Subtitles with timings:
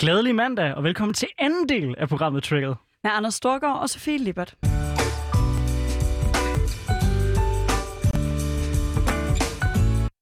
[0.00, 2.74] Glædelig mandag, og velkommen til anden del af programmet Triggered.
[3.04, 4.56] Med Anders Storgård og Sofie Lippert.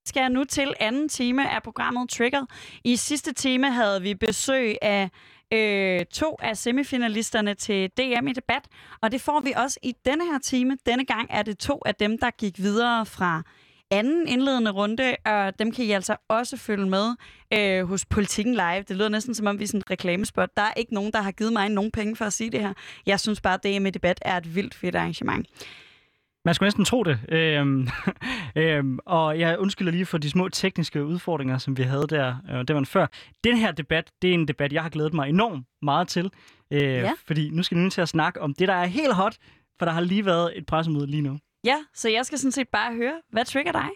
[0.07, 2.47] skal jeg nu til anden time af programmet Triggered.
[2.85, 5.11] I sidste time havde vi besøg af
[5.53, 8.69] øh, to af semifinalisterne til DM i debat,
[9.03, 10.77] og det får vi også i denne her time.
[10.87, 13.43] Denne gang er det to af dem, der gik videre fra
[13.91, 17.15] anden indledende runde, og dem kan I altså også følge med
[17.55, 18.83] øh, hos Politikken Live.
[18.89, 20.49] Det lyder næsten som om, vi er sådan en reklamespot.
[20.57, 22.73] Der er ikke nogen, der har givet mig nogen penge for at sige det her.
[23.07, 25.47] Jeg synes bare, at DM i debat er et vildt fedt arrangement.
[26.45, 27.19] Man skulle næsten tro det.
[27.29, 27.89] Øhm,
[28.57, 32.37] øhm, og jeg undskylder lige for de små tekniske udfordringer, som vi havde der.
[32.51, 33.07] Øh, det var før.
[33.45, 36.31] Den her debat, det er en debat, jeg har glædet mig enormt meget til.
[36.71, 37.13] Øh, ja.
[37.27, 39.37] Fordi nu skal vi nu til at snakke om det, der er helt hot,
[39.79, 41.39] for der har lige været et pressemøde lige nu.
[41.69, 43.89] Ja, så jeg skal sådan set bare høre, hvad trigger dig?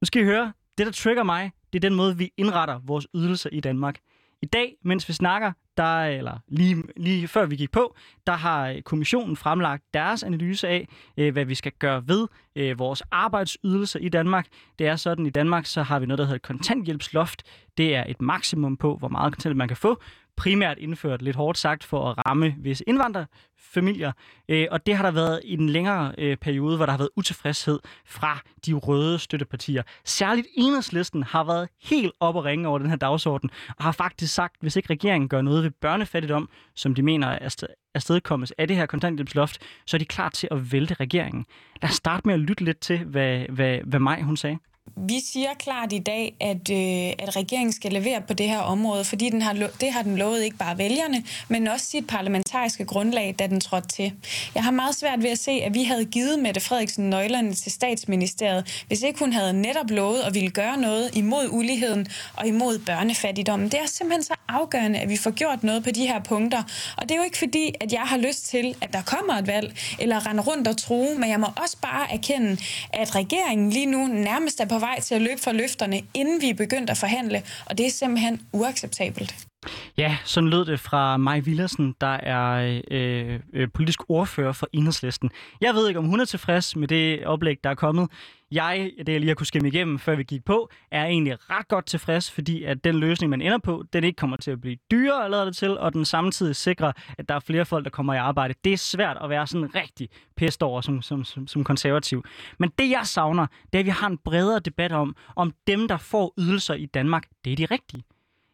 [0.00, 3.06] Nu skal I høre, det der trigger mig, det er den måde, vi indretter vores
[3.14, 3.98] ydelser i Danmark.
[4.42, 8.68] I dag, mens vi snakker, der, eller lige, lige før vi gik på, der har
[8.68, 14.00] øh, kommissionen fremlagt deres analyse af, øh, hvad vi skal gøre ved øh, vores arbejdsydelser
[14.00, 14.46] i Danmark.
[14.78, 17.42] Det er sådan, i Danmark så har vi noget, der hedder kontanthjælpsloft.
[17.78, 20.02] Det er et maksimum på, hvor meget kontanthjælp man kan få
[20.42, 24.12] primært indført, lidt hårdt sagt, for at ramme visse indvandrerfamilier.
[24.48, 27.10] Øh, og det har der været i en længere øh, periode, hvor der har været
[27.16, 29.82] utilfredshed fra de røde støttepartier.
[30.04, 34.34] Særligt enhedslisten har været helt op og ringe over den her dagsorden, og har faktisk
[34.34, 38.76] sagt, hvis ikke regeringen gør noget ved børnefattigdom, som de mener er afstedkommes af det
[38.76, 41.46] her kontanthjælpsloft, så er de klar til at vælte regeringen.
[41.82, 44.58] Lad os starte med at lytte lidt til, hvad, hvad, hvad Maj hun sagde.
[45.08, 49.04] Vi siger klart i dag, at, øh, at regeringen skal levere på det her område,
[49.04, 53.34] fordi den har, det har den lovet ikke bare vælgerne, men også sit parlamentariske grundlag,
[53.38, 54.12] da den trådte til.
[54.54, 57.72] Jeg har meget svært ved at se, at vi havde givet Mette Frederiksen nøglerne til
[57.72, 62.78] statsministeriet, hvis ikke hun havde netop lovet at ville gøre noget imod uligheden og imod
[62.78, 63.68] børnefattigdommen.
[63.68, 66.62] Det er simpelthen så afgørende, at vi får gjort noget på de her punkter.
[66.96, 69.46] Og det er jo ikke fordi, at jeg har lyst til, at der kommer et
[69.46, 72.56] valg, eller rende rundt og true, men jeg må også bare erkende,
[72.92, 76.50] at regeringen lige nu nærmest er på vej til at løbe fra løfterne, inden vi
[76.50, 79.51] er begyndt at forhandle, og det er simpelthen uacceptabelt.
[79.96, 85.30] Ja, sådan lød det fra Maj Villersen, der er øh, øh, politisk ordfører for Enhedslisten.
[85.60, 88.08] Jeg ved ikke, om hun er tilfreds med det oplæg, der er kommet.
[88.50, 91.68] Jeg, det jeg lige har kunne skimme igennem, før vi gik på, er egentlig ret
[91.68, 94.76] godt tilfreds, fordi at den løsning, man ender på, den ikke kommer til at blive
[94.90, 98.14] dyrere, lader det til, og den samtidig sikrer, at der er flere folk, der kommer
[98.14, 98.54] i arbejde.
[98.64, 102.24] Det er svært at være sådan rigtig pest over som, som, som, som konservativ.
[102.58, 105.88] Men det, jeg savner, det er, at vi har en bredere debat om, om dem,
[105.88, 108.04] der får ydelser i Danmark, det er de rigtige.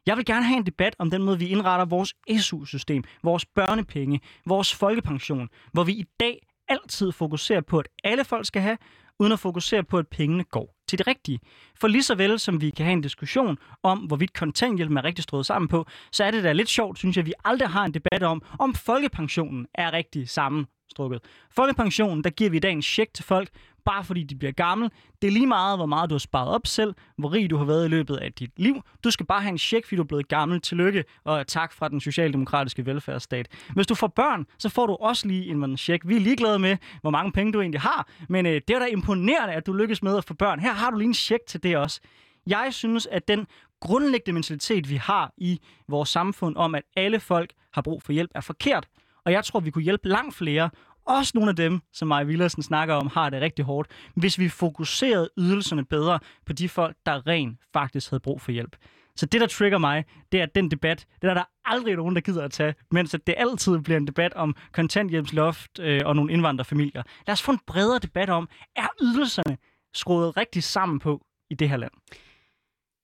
[0.08, 4.20] Jeg vil gerne have en debat om den måde, vi indretter vores SU-system, vores børnepenge,
[4.46, 8.78] vores folkepension, hvor vi i dag altid fokuserer på, at alle folk skal have,
[9.18, 11.40] uden at fokusere på, at pengene går til det rigtige.
[11.80, 15.22] For lige så vel som vi kan have en diskussion om, hvorvidt kontanthjælp er rigtig
[15.22, 17.84] strået sammen på, så er det da lidt sjovt, synes jeg, at vi aldrig har
[17.84, 21.20] en debat om, om folkepensionen er rigtig sammenstrukket.
[21.50, 23.48] Folkepensionen, der giver vi i dag en check til folk,
[23.90, 24.90] bare fordi de bliver gammel.
[25.22, 27.64] Det er lige meget, hvor meget du har sparet op selv, hvor rig du har
[27.64, 28.82] været i løbet af dit liv.
[29.04, 30.60] Du skal bare have en check, fordi du er blevet gammel.
[30.60, 33.48] Tillykke og tak fra den socialdemokratiske velfærdsstat.
[33.74, 36.08] Hvis du får børn, så får du også lige en check.
[36.08, 38.84] Vi er ligeglade med, hvor mange penge du egentlig har, men øh, det er da
[38.86, 40.60] imponerende, at du lykkes med at få børn.
[40.60, 42.00] Her har du lige en check til det også.
[42.46, 43.46] Jeg synes, at den
[43.80, 48.30] grundlæggende mentalitet, vi har i vores samfund om, at alle folk har brug for hjælp,
[48.34, 48.88] er forkert.
[49.24, 50.70] Og jeg tror, vi kunne hjælpe langt flere,
[51.08, 54.48] også nogle af dem, som Maja Villersen snakker om, har det rigtig hårdt, hvis vi
[54.48, 58.76] fokuserede ydelserne bedre på de folk, der rent faktisk havde brug for hjælp.
[59.16, 62.20] Så det, der trigger mig, det er, den debat, det er der aldrig nogen, der
[62.20, 67.02] gider at tage, mens det altid bliver en debat om kontanthjælpsloft øh, og nogle indvandrerfamilier.
[67.26, 69.58] Lad os få en bredere debat om, er ydelserne
[69.94, 71.92] skruet rigtig sammen på i det her land?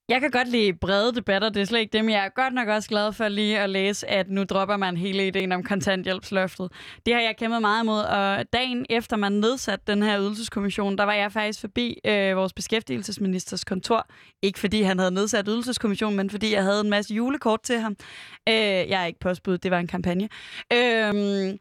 [0.09, 2.09] Jeg kan godt lide brede debatter, det er slet ikke dem.
[2.09, 5.27] Jeg er godt nok også glad for lige at læse, at nu dropper man hele
[5.27, 6.71] ideen om kontanthjælpsløftet.
[7.05, 11.03] Det har jeg kæmpet meget imod, og dagen efter man nedsatte den her ydelseskommission, der
[11.03, 14.07] var jeg faktisk forbi øh, vores beskæftigelsesministers kontor.
[14.41, 17.95] Ikke fordi han havde nedsat ydelseskommissionen, men fordi jeg havde en masse julekort til ham.
[18.49, 20.29] Øh, jeg er ikke postbud, det var en kampagne.
[20.73, 21.53] Øh,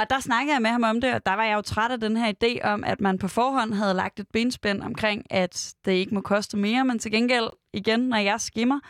[0.00, 2.00] og der snakkede jeg med ham om det, og der var jeg jo træt af
[2.00, 5.92] den her idé om, at man på forhånd havde lagt et benspænd omkring, at det
[5.92, 8.80] ikke må koste mere, men til gengæld, igen, når jeg skimmer,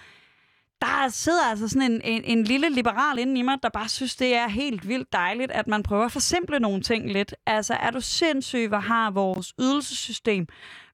[0.80, 4.16] der sidder altså sådan en, en, en lille liberal inde i mig, der bare synes,
[4.16, 7.34] det er helt vildt dejligt, at man prøver at forsimple nogle ting lidt.
[7.46, 10.46] Altså, er du sindssyg, hvor har vores ydelsessystem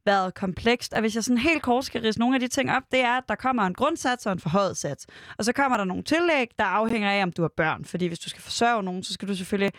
[0.06, 0.92] været komplekst.
[0.92, 3.12] Og hvis jeg sådan helt kort skal rise nogle af de ting op, det er,
[3.12, 5.06] at der kommer en grundsats og en forhøjet sats.
[5.38, 7.84] Og så kommer der nogle tillæg, der afhænger af, om du har børn.
[7.84, 9.72] Fordi hvis du skal forsørge nogen, så skal du selvfølgelig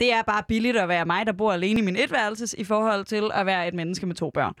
[0.00, 3.04] det er bare billigt at være mig, der bor alene i min etværelses, i forhold
[3.04, 4.54] til at være et menneske med to børn.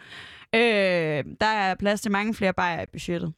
[0.54, 3.32] Øh, der er plads til mange flere bajer i budgettet.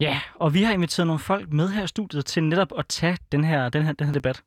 [0.00, 3.18] Ja, og vi har inviteret nogle folk med her i studiet til netop at tage
[3.32, 4.42] den her, den her, den her debat.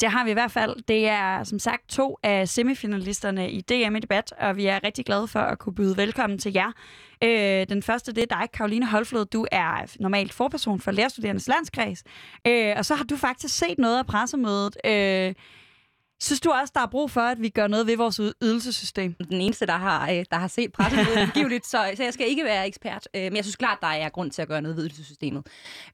[0.00, 0.76] Det har vi i hvert fald.
[0.88, 5.04] Det er som sagt to af semifinalisterne i DM i debat, og vi er rigtig
[5.04, 6.72] glade for at kunne byde velkommen til jer.
[7.24, 9.24] Øh, den første, det er dig, Karoline Holflod.
[9.24, 12.04] Du er normalt forperson for Lærerstuderendes Landskreds,
[12.46, 14.76] øh, og så har du faktisk set noget af pressemødet.
[14.84, 15.34] Øh,
[16.24, 19.14] Synes du også, der er brug for, at vi gør noget ved vores ydelsessystem?
[19.14, 22.66] Den eneste, der har, øh, der har set pressemødet så, så jeg skal ikke være
[22.66, 23.08] ekspert.
[23.14, 25.46] Øh, men jeg synes klart, der er grund til at gøre noget ved ydelsessystemet.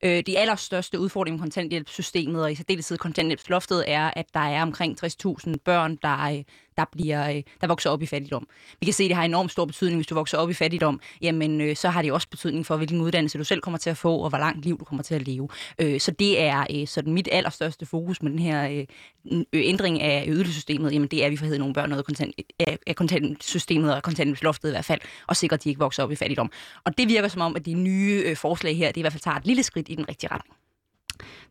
[0.03, 5.05] Øh, de allerstørste udfordringer med kontanthjælpssystemet, og i særdeleshed kontanthjælpsloftet, er, at der er omkring
[5.05, 6.43] 60.000 børn, der,
[6.77, 8.49] der, bliver, øh, der vokser op i fattigdom.
[8.81, 11.01] Vi kan se, at det har enormt stor betydning, hvis du vokser op i fattigdom.
[11.23, 13.97] Jamen, øh, så har det også betydning for, hvilken uddannelse du selv kommer til at
[13.97, 15.49] få, og hvor langt liv du kommer til at leve.
[15.79, 18.87] Øh, så det er øh, sådan mit allerstørste fokus med den her
[19.33, 20.93] øh, ændring af ydelsessystemet.
[20.93, 24.69] Jamen, det er, at vi får nogle børn noget kontant, af, af kontantsystemet og kontantloftet
[24.69, 26.51] i hvert fald, og sikre, at de ikke vokser op i fattigdom.
[26.85, 29.23] Og det virker som om, at de nye øh, forslag her, det i hvert fald
[29.23, 30.60] tager et lille skridt i den rigtige retning.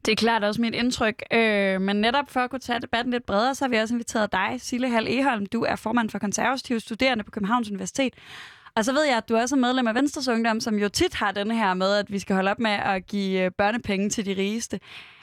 [0.05, 1.23] Det er klart også mit indtryk.
[1.33, 4.31] Øh, men netop for at kunne tage debatten lidt bredere, så har vi også inviteret
[4.31, 5.45] dig, Sille Hal Eholm.
[5.45, 8.13] Du er formand for konservative studerende på Københavns Universitet.
[8.75, 11.13] Og så ved jeg, at du også er medlem af Venstres Ungdom, som jo tit
[11.13, 14.25] har den her med, at vi skal holde op med at give øh, børnepenge til
[14.25, 14.79] de rigeste.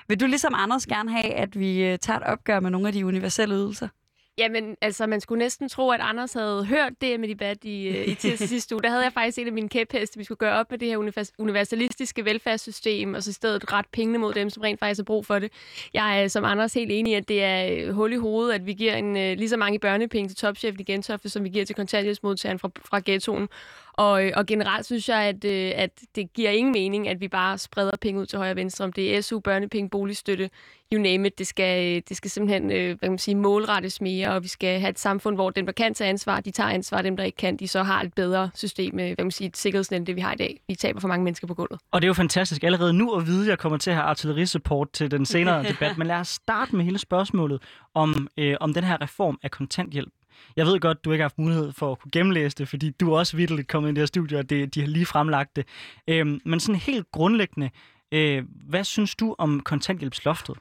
[0.09, 2.93] Vil du ligesom Anders gerne have, at vi øh, tager et opgør med nogle af
[2.93, 3.89] de universelle ydelser?
[4.39, 8.09] Jamen, altså, man skulle næsten tro, at Anders havde hørt det med debat i, øh,
[8.09, 8.83] i tirsdag sidste uge.
[8.83, 10.19] Der havde jeg faktisk en af mine kæpheste.
[10.19, 14.19] Vi skulle gøre op med det her universalistiske velfærdssystem, og så i stedet ret pengene
[14.19, 15.53] mod dem, som rent faktisk har brug for det.
[15.95, 18.67] Jeg er som Anders helt enig i, at det er øh, hul i hovedet, at
[18.67, 21.65] vi giver en, øh, lige så mange børnepenge til topchefen i Gentofte, som vi giver
[21.65, 23.49] til kontanthjælpsmodtageren fra, fra ghettoen.
[23.97, 25.45] Og, og generelt synes jeg, at,
[25.75, 28.85] at det giver ingen mening, at vi bare spreder penge ud til højre og venstre,
[28.85, 30.51] om det er SU, børnepenge, boligstøtte,
[30.93, 31.39] you name it.
[31.39, 34.81] Det skal, det skal simpelthen øh, hvad kan man sige, målrettes mere, og vi skal
[34.81, 37.37] have et samfund, hvor dem, der kan tage ansvar, de tager ansvar, dem, der ikke
[37.37, 40.21] kan, de så har et bedre system hvad man sige, et sikkerhedsnet, end det vi
[40.21, 40.61] har i dag.
[40.69, 41.81] Vi taber for mange mennesker på gulvet.
[41.91, 44.07] Og det er jo fantastisk allerede nu at vide, at jeg kommer til at have
[44.07, 47.63] artillerisupport til den senere debat, men lad os starte med hele spørgsmålet
[47.95, 50.13] om, øh, om den her reform af kontanthjælp.
[50.57, 53.13] Jeg ved godt, du ikke har haft mulighed for at kunne gennemlæse det, fordi du
[53.13, 55.57] er også vidteligt kommet ind i det her studie, og det, de har lige fremlagt
[55.57, 55.67] det.
[56.09, 57.71] Øhm, men sådan helt grundlæggende,
[58.13, 60.57] øh, hvad synes du om kontanthjælpsloftet?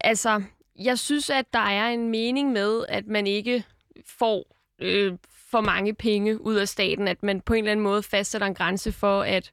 [0.00, 0.42] Altså,
[0.78, 3.64] jeg synes, at der er en mening med, at man ikke
[4.18, 5.12] får øh,
[5.50, 8.54] for mange penge ud af staten, at man på en eller anden måde fastsætter en
[8.54, 9.52] grænse for, at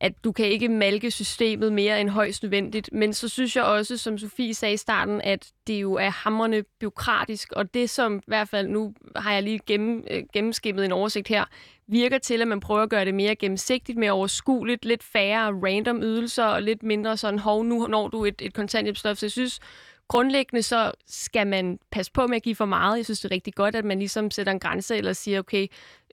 [0.00, 2.90] at du kan ikke malke systemet mere end højst nødvendigt.
[2.92, 6.64] Men så synes jeg også, som Sofie sagde i starten, at det jo er hamrende
[6.80, 10.92] byråkratisk, og det som i hvert fald, nu har jeg lige gennem, øh, gennemskimmet en
[10.92, 11.44] oversigt her,
[11.88, 16.02] virker til, at man prøver at gøre det mere gennemsigtigt, mere overskueligt, lidt færre random
[16.02, 19.18] ydelser, og lidt mindre sådan, hov, nu når du et, et kontanthjælpsloft.
[19.18, 19.60] Så jeg synes,
[20.08, 22.96] grundlæggende så skal man passe på med at give for meget.
[22.96, 25.66] Jeg synes, det er rigtig godt, at man ligesom sætter en grænse, eller siger, okay,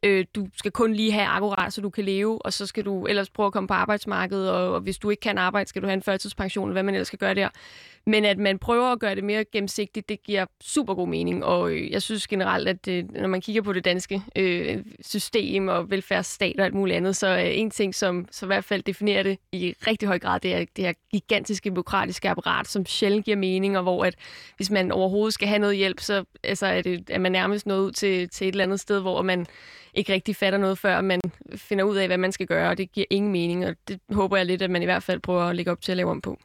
[0.03, 3.05] øh, du skal kun lige have akkurat, så du kan leve, og så skal du
[3.05, 5.87] ellers prøve at komme på arbejdsmarkedet, og, og hvis du ikke kan arbejde, skal du
[5.87, 7.49] have en førtidspension, eller hvad man ellers skal gøre der.
[8.07, 11.71] Men at man prøver at gøre det mere gennemsigtigt, det giver super god mening, og
[11.71, 15.91] øh, jeg synes generelt, at øh, når man kigger på det danske øh, system og
[15.91, 19.23] velfærdsstat og alt muligt andet, så er en ting, som så i hvert fald definerer
[19.23, 23.37] det i rigtig høj grad, det er det her gigantiske byråkratiske apparat, som sjældent giver
[23.37, 24.15] mening, og hvor at
[24.57, 27.79] hvis man overhovedet skal have noget hjælp, så altså, er, det, er man nærmest nået
[27.79, 29.45] ud til, til et eller andet sted, hvor man
[29.93, 31.21] ikke rigtig fatter noget, før man
[31.55, 34.37] finder ud af, hvad man skal gøre, og det giver ingen mening, og det håber
[34.37, 36.21] jeg lidt, at man i hvert fald prøver at lægge op til at lave om
[36.21, 36.39] på.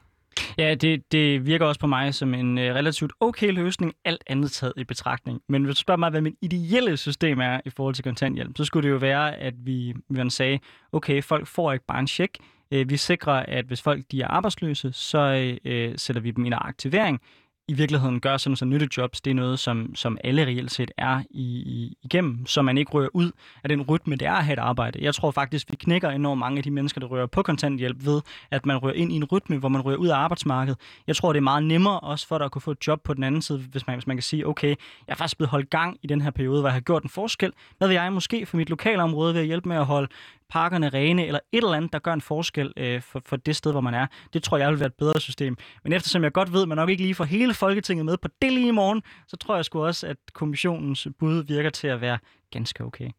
[0.58, 4.50] Ja, det, det virker også på mig som en øh, relativt okay løsning, alt andet
[4.50, 5.40] taget i betragtning.
[5.48, 8.64] Men hvis du spørger mig, hvad min ideelle system er i forhold til kontanthjælp, så
[8.64, 10.58] skulle det jo være, at vi, vi sagde,
[10.92, 12.38] okay, folk får ikke bare en check.
[12.70, 16.44] Øh, vi sikrer, at hvis folk de er arbejdsløse, så øh, øh sætter vi dem
[16.44, 17.20] i en aktivering
[17.70, 21.22] i virkeligheden gør sådan, så nyttejobs, det er noget, som, som alle reelt set er
[21.30, 23.30] i, i, igennem, så man ikke rører ud
[23.62, 24.98] af den rytme, det er at have et arbejde.
[25.02, 28.20] Jeg tror faktisk, vi knækker enormt mange af de mennesker, der rører på kontanthjælp ved,
[28.50, 30.80] at man rører ind i en rytme, hvor man rører ud af arbejdsmarkedet.
[31.06, 33.14] Jeg tror, det er meget nemmere også for dig at kunne få et job på
[33.14, 34.76] den anden side, hvis man, hvis man kan sige, okay, jeg
[35.08, 37.52] er faktisk blevet holdt gang i den her periode, hvor jeg har gjort en forskel.
[37.78, 40.08] Hvad vil jeg måske for mit lokalområde ved at hjælpe med at holde
[40.50, 43.72] parkerne rene, eller et eller andet, der gør en forskel øh, for, for det sted,
[43.72, 44.06] hvor man er.
[44.32, 45.56] Det tror jeg vil være et bedre system.
[45.84, 48.28] Men eftersom jeg godt ved, at man nok ikke lige får hele Folketinget med på
[48.42, 52.00] det lige i morgen, så tror jeg sgu også, at kommissionens bud virker til at
[52.00, 52.18] være
[52.50, 53.10] ganske okay.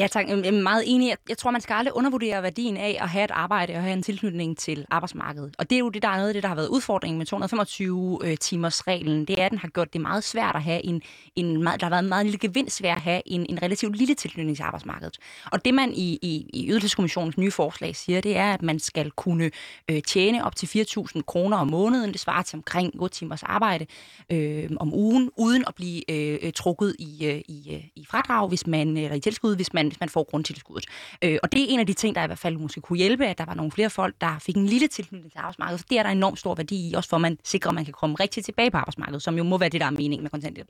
[0.00, 0.28] Ja, tak.
[0.28, 1.16] Jeg er meget enig.
[1.28, 4.02] Jeg tror, man skal aldrig undervurdere værdien af at have et arbejde og have en
[4.02, 5.54] tilknytning til arbejdsmarkedet.
[5.58, 7.26] Og det er jo det, der er noget af det, der har været udfordringen med
[7.32, 9.20] 225-timers-reglen.
[9.20, 11.02] Øh, det er, at den har gjort det meget svært at have en,
[11.36, 14.14] en der har været en meget lille gevinst ved at have en, en relativt lille
[14.14, 15.18] tilknytning til arbejdsmarkedet.
[15.52, 19.10] Og det, man i, i, i Ydelseskommissionens nye forslag siger, det er, at man skal
[19.10, 19.50] kunne
[19.90, 22.12] øh, tjene op til 4.000 kroner om måneden.
[22.12, 23.86] Det svarer til omkring 8 timers arbejde
[24.32, 28.48] øh, om ugen, uden at blive øh, øh, trukket i, øh, i, øh, i fradrag,
[28.48, 30.86] hvis man, eller i tilskud, hvis man hvis man får grundtilskuddet.
[31.24, 33.26] Øh, og det er en af de ting, der i hvert fald måske kunne hjælpe,
[33.26, 35.80] at der var nogle flere folk, der fik en lille tilknytning til arbejdsmarkedet.
[35.80, 37.84] For det er der enormt stor værdi i, også for at man sikrer, at man
[37.84, 40.30] kan komme rigtig tilbage på arbejdsmarkedet, som jo må være det, der er meningen med
[40.30, 40.68] kontanthjælp.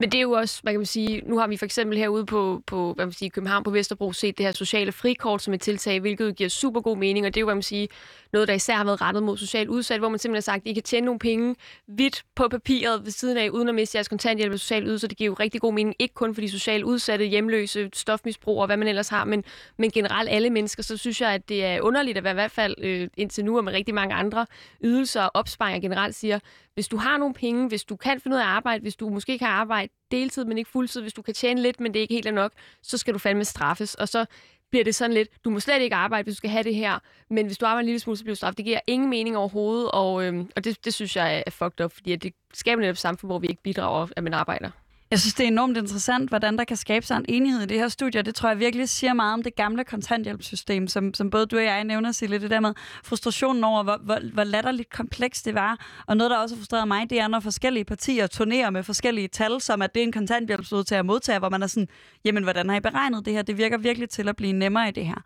[0.00, 2.26] Men det er jo også, hvad kan man sige, nu har vi for eksempel herude
[2.26, 5.60] på, på hvad man sige, København på Vesterbro set det her sociale frikort som et
[5.60, 7.86] tiltag, hvilket giver super god mening, og det er jo, hvad man siger,
[8.32, 10.70] noget, der især har været rettet mod socialt udsat, hvor man simpelthen har sagt, at
[10.70, 11.56] I kan tjene nogle penge
[11.88, 15.08] vidt på papiret ved siden af, uden at miste jeres kontanthjælp og social ydelse.
[15.08, 18.66] Det giver jo rigtig god mening, ikke kun for de socialt udsatte, hjemløse, stofmisbrugere og
[18.66, 19.44] hvad man ellers har, men,
[19.78, 20.82] men generelt alle mennesker.
[20.82, 23.56] Så synes jeg, at det er underligt at være i hvert fald øh, indtil nu
[23.56, 24.46] og med rigtig mange andre
[24.84, 26.38] ydelser og opsparinger generelt siger,
[26.74, 29.08] hvis du har nogle penge, hvis du kan finde ud af at arbejde, hvis du
[29.08, 32.02] måske kan arbejde deltid, men ikke fuldtid, hvis du kan tjene lidt, men det er
[32.02, 33.94] ikke helt er nok, så skal du fandme straffes.
[33.94, 34.26] Og så
[34.70, 36.98] bliver det sådan lidt, du må slet ikke arbejde, hvis du skal have det her,
[37.30, 38.56] men hvis du arbejder en lille smule, så bliver du straffet.
[38.56, 41.92] Det giver ingen mening overhovedet, og, øhm, og det, det synes jeg er fucked up,
[41.92, 44.70] fordi det skaber netop et samfund, hvor vi ikke bidrager, at man arbejder.
[45.10, 47.78] Jeg synes, det er enormt interessant, hvordan der kan skabe sig en enighed i det
[47.78, 48.22] her studie.
[48.22, 51.64] Det tror jeg virkelig siger meget om det gamle kontanthjælpssystem, som, som både du og
[51.64, 52.74] jeg nævner, Sille, lidt det der med
[53.04, 56.02] frustrationen over, hvor, hvor, hvor latterligt komplekst det var.
[56.06, 59.60] Og noget, der også frustrerede mig, det er, når forskellige partier turnerer med forskellige tal,
[59.60, 61.88] som at det er en kontanthjælpsudtager modtager, hvor man er sådan,
[62.24, 63.42] jamen, hvordan har I beregnet det her?
[63.42, 65.22] Det virker virkelig til at blive nemmere i det her.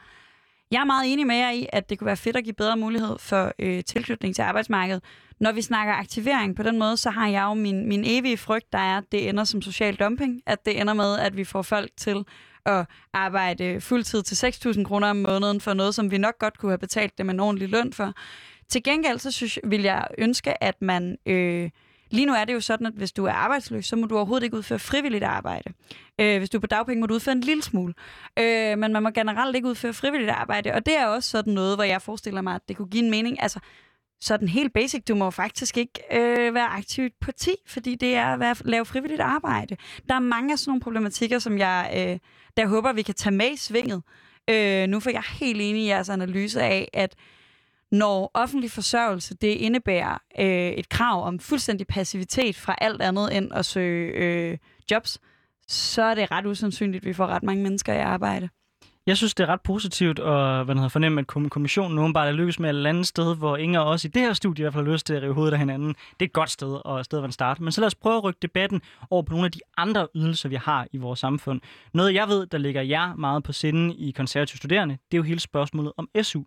[0.74, 2.76] Jeg er meget enig med jer i, at det kunne være fedt at give bedre
[2.76, 5.02] mulighed for øh, tilknytning til arbejdsmarkedet.
[5.40, 8.72] Når vi snakker aktivering på den måde, så har jeg jo min, min evige frygt,
[8.72, 10.42] der er, at det ender som social dumping.
[10.46, 12.24] At det ender med, at vi får folk til
[12.66, 16.70] at arbejde fuldtid til 6.000 kroner om måneden for noget, som vi nok godt kunne
[16.70, 18.12] have betalt dem en ordentlig løn for.
[18.68, 21.16] Til gengæld så synes, vil jeg ønske, at man...
[21.26, 21.70] Øh,
[22.14, 24.44] Lige nu er det jo sådan, at hvis du er arbejdsløs, så må du overhovedet
[24.44, 25.72] ikke udføre frivilligt arbejde.
[26.20, 27.94] Øh, hvis du er på dagpenge, må du udføre en lille smule.
[28.38, 31.76] Øh, men man må generelt ikke udføre frivilligt arbejde, og det er også sådan noget,
[31.76, 33.42] hvor jeg forestiller mig, at det kunne give en mening.
[33.42, 33.60] Altså,
[34.20, 38.14] sådan helt basic, du må faktisk ikke øh, være aktiv i et parti, fordi det
[38.14, 39.76] er at være, lave frivilligt arbejde.
[40.08, 42.18] Der er mange af sådan nogle problematikker, som jeg øh,
[42.56, 44.02] der håber, vi kan tage med i svinget.
[44.50, 47.14] Øh, nu får jeg helt enig i jeres analyse af, at
[47.92, 53.50] når offentlig forsørgelse det indebærer øh, et krav om fuldstændig passivitet fra alt andet end
[53.54, 54.58] at søge øh,
[54.90, 55.18] jobs,
[55.68, 58.48] så er det ret usandsynligt, at vi får ret mange mennesker i arbejde.
[59.06, 62.58] Jeg synes, det er ret positivt at hvad hedder, fornemme, at kommissionen åbenbart er lykkes
[62.58, 64.72] med et eller andet sted, hvor ingen af os i det her studie i hvert
[64.72, 65.88] fald har lyst til at rive hovedet af hinanden.
[65.88, 67.62] Det er et godt sted og et sted, hvor man starter.
[67.62, 70.48] Men så lad os prøve at rykke debatten over på nogle af de andre ydelser,
[70.48, 71.60] vi har i vores samfund.
[71.94, 75.22] Noget, jeg ved, der ligger jer meget på sinde i konservative studerende, det er jo
[75.22, 76.42] hele spørgsmålet om SU.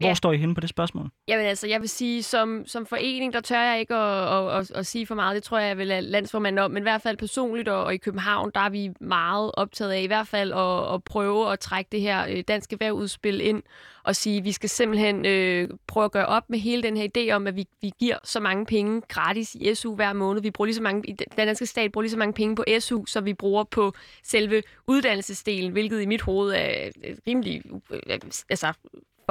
[0.00, 0.14] Hvor ja.
[0.14, 1.10] står I henne på det spørgsmål?
[1.28, 4.70] Jamen altså, jeg vil sige, som, som forening, der tør jeg ikke at, at, at,
[4.70, 5.34] at sige for meget.
[5.34, 6.70] Det tror jeg, jeg vil lade landsformanden om.
[6.70, 10.00] Men i hvert fald personligt og, og i København, der er vi meget optaget af
[10.02, 13.62] i hvert fald at, at prøve at trække det her øh, danske erhvervsudspil ind
[14.04, 17.08] og sige, at vi skal simpelthen øh, prøve at gøre op med hele den her
[17.16, 20.42] idé om, at vi, vi giver så mange penge gratis i SU hver måned.
[20.42, 23.04] Vi bruger lige så mange, den danske stat bruger lige så mange penge på SU,
[23.06, 23.92] som vi bruger på
[24.22, 26.90] selve uddannelsesdelen, hvilket i mit hoved er
[27.26, 28.72] rimelig øh, altså,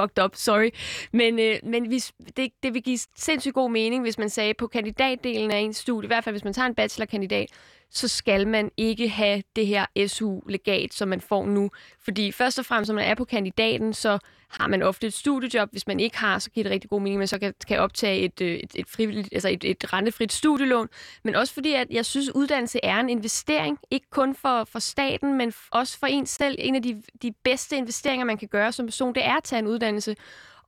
[0.00, 0.70] fucked up, sorry.
[1.12, 4.66] Men, øh, men hvis, det, det vil give sindssygt god mening, hvis man sagde på
[4.66, 7.48] kandidatdelen af en studie, i hvert fald hvis man tager en bachelorkandidat,
[7.90, 11.70] så skal man ikke have det her SU-legat, som man får nu.
[12.04, 14.18] Fordi først og fremmest, når man er på kandidaten, så
[14.50, 15.68] har man ofte et studiejob.
[15.72, 17.78] Hvis man ikke har, så giver det rigtig god mening, at man så kan, kan
[17.78, 20.88] optage et, øh, et, et, frivilligt, altså et, et rentefrit studielån.
[21.24, 23.78] Men også fordi, at jeg synes, at uddannelse er en investering.
[23.90, 26.56] Ikke kun for, for staten, men også for en selv.
[26.58, 29.58] En af de, de bedste investeringer, man kan gøre som person, det er at tage
[29.58, 30.16] en uddannelse.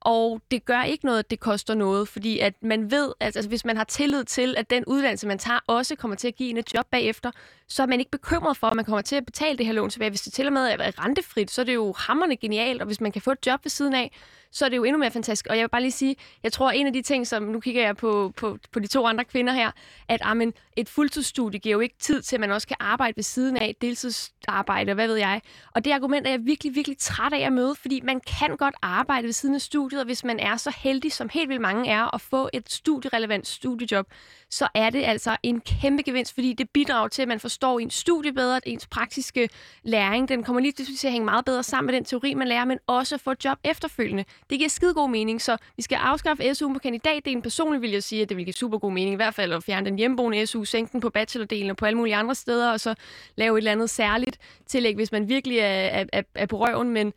[0.05, 3.49] Og det gør ikke noget, at det koster noget, fordi at man ved, at altså,
[3.49, 6.51] hvis man har tillid til, at den uddannelse, man tager, også kommer til at give
[6.51, 7.31] en et job bagefter,
[7.69, 9.91] så er man ikke bekymret for, at man kommer til at betale det her lån
[9.91, 10.11] tilbage.
[10.11, 13.01] Hvis det til og med er rentefrit, så er det jo hammerne genialt, og hvis
[13.01, 14.13] man kan få et job ved siden af,
[14.53, 15.47] så er det jo endnu mere fantastisk.
[15.51, 17.61] Og jeg vil bare lige sige, jeg tror, at en af de ting, som nu
[17.61, 19.71] kigger jeg på, på, på de to andre kvinder her,
[20.09, 23.23] at amen, et fuldtidsstudie giver jo ikke tid til, at man også kan arbejde ved
[23.23, 25.41] siden af, deltidsarbejde, hvad ved jeg.
[25.75, 28.75] Og det argument er jeg virkelig, virkelig træt af at møde, fordi man kan godt
[28.83, 31.91] arbejde ved siden af studiet, og hvis man er så heldig, som helt vildt mange
[31.91, 34.07] er, at få et studierelevant studiejob,
[34.51, 37.95] så er det altså en kæmpe gevinst, fordi det bidrager til, at man forstår ens
[37.95, 39.49] studie bedre, at ens praktiske
[39.83, 42.65] læring, den kommer lige til at hænge meget bedre sammen med den teori, man lærer,
[42.65, 44.25] men også få et job efterfølgende.
[44.51, 47.43] Det giver skide god mening, så vi skal afskaffe SU'en på kandidatdelen.
[47.43, 49.65] Personligt vil jeg sige, at det vil give super god mening, i hvert fald at
[49.65, 52.81] fjerne den hjemmeboende SU, sænke den på bachelordelen og på alle mulige andre steder, og
[52.81, 52.95] så
[53.37, 57.13] lave et eller andet særligt tillæg, hvis man virkelig er, er, er på røven, men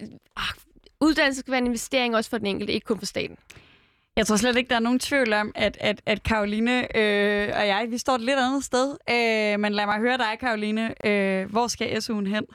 [0.00, 0.54] øh, ah,
[1.00, 3.36] uddannelse skal være en investering også for den enkelte, ikke kun for staten.
[4.16, 7.66] Jeg tror slet ikke, der er nogen tvivl om, at, at, at Karoline øh, og
[7.66, 8.96] jeg, vi står et lidt andet sted.
[9.10, 11.06] Øh, men lad mig høre dig, Karoline.
[11.06, 12.46] Øh, hvor skal SU'en hen?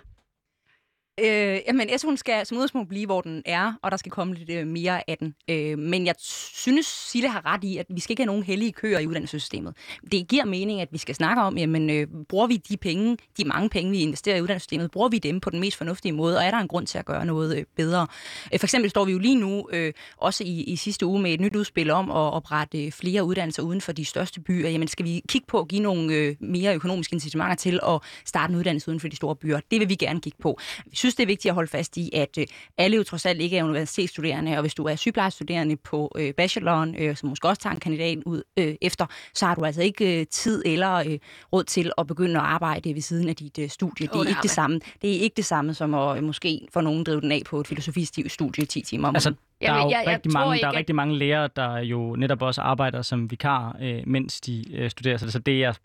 [1.20, 4.50] Øh, jamen, SU'en skal som udgangspunkt blive, hvor den er, og der skal komme lidt
[4.50, 5.36] øh, mere af den.
[5.50, 8.72] Øh, men jeg synes, Sille har ret i, at vi skal ikke have nogen hellige
[8.72, 9.74] køer i uddannelsessystemet.
[10.12, 13.46] Det giver mening, at vi skal snakke om, jamen, øh, bruger vi de penge, de
[13.46, 16.44] mange penge, vi investerer i uddannelsessystemet, bruger vi dem på den mest fornuftige måde, og
[16.44, 18.08] er der en grund til at gøre noget øh, bedre?
[18.54, 21.34] Øh, for eksempel står vi jo lige nu, øh, også i, i sidste uge, med
[21.34, 24.70] et nyt udspil om at oprette øh, flere uddannelser uden for de største byer.
[24.70, 28.52] Jamen, skal vi kigge på at give nogle øh, mere økonomiske incitamenter til at starte
[28.52, 29.60] en uddannelse uden for de store byer?
[29.72, 30.60] Det vil vi gerne kigge på.
[30.86, 32.46] Vi synes, det er vigtigt at holde fast i, at øh,
[32.78, 36.96] alle jo trods alt ikke er universitetsstuderende, og hvis du er sygeplejestuderende på øh, bacheloren,
[37.00, 40.20] øh, som måske også tager en kandidat ud øh, efter, så har du altså ikke
[40.20, 41.20] øh, tid eller øh,
[41.54, 44.08] råd til at begynde at arbejde ved siden af dit øh, studie.
[44.08, 44.80] Det er det ikke det samme.
[45.02, 47.60] Det er ikke det samme som at øh, måske for nogen drive den af på
[47.60, 50.72] et filosofistudie 10 timer om Altså, der er jo jeg- jeg rigtig, mange, ikke, der
[50.72, 54.90] er rigtig mange lærere, der jo netop også arbejder som vikar, øh, mens de øh,
[54.90, 55.18] studerer.
[55.18, 55.76] Så det er jeg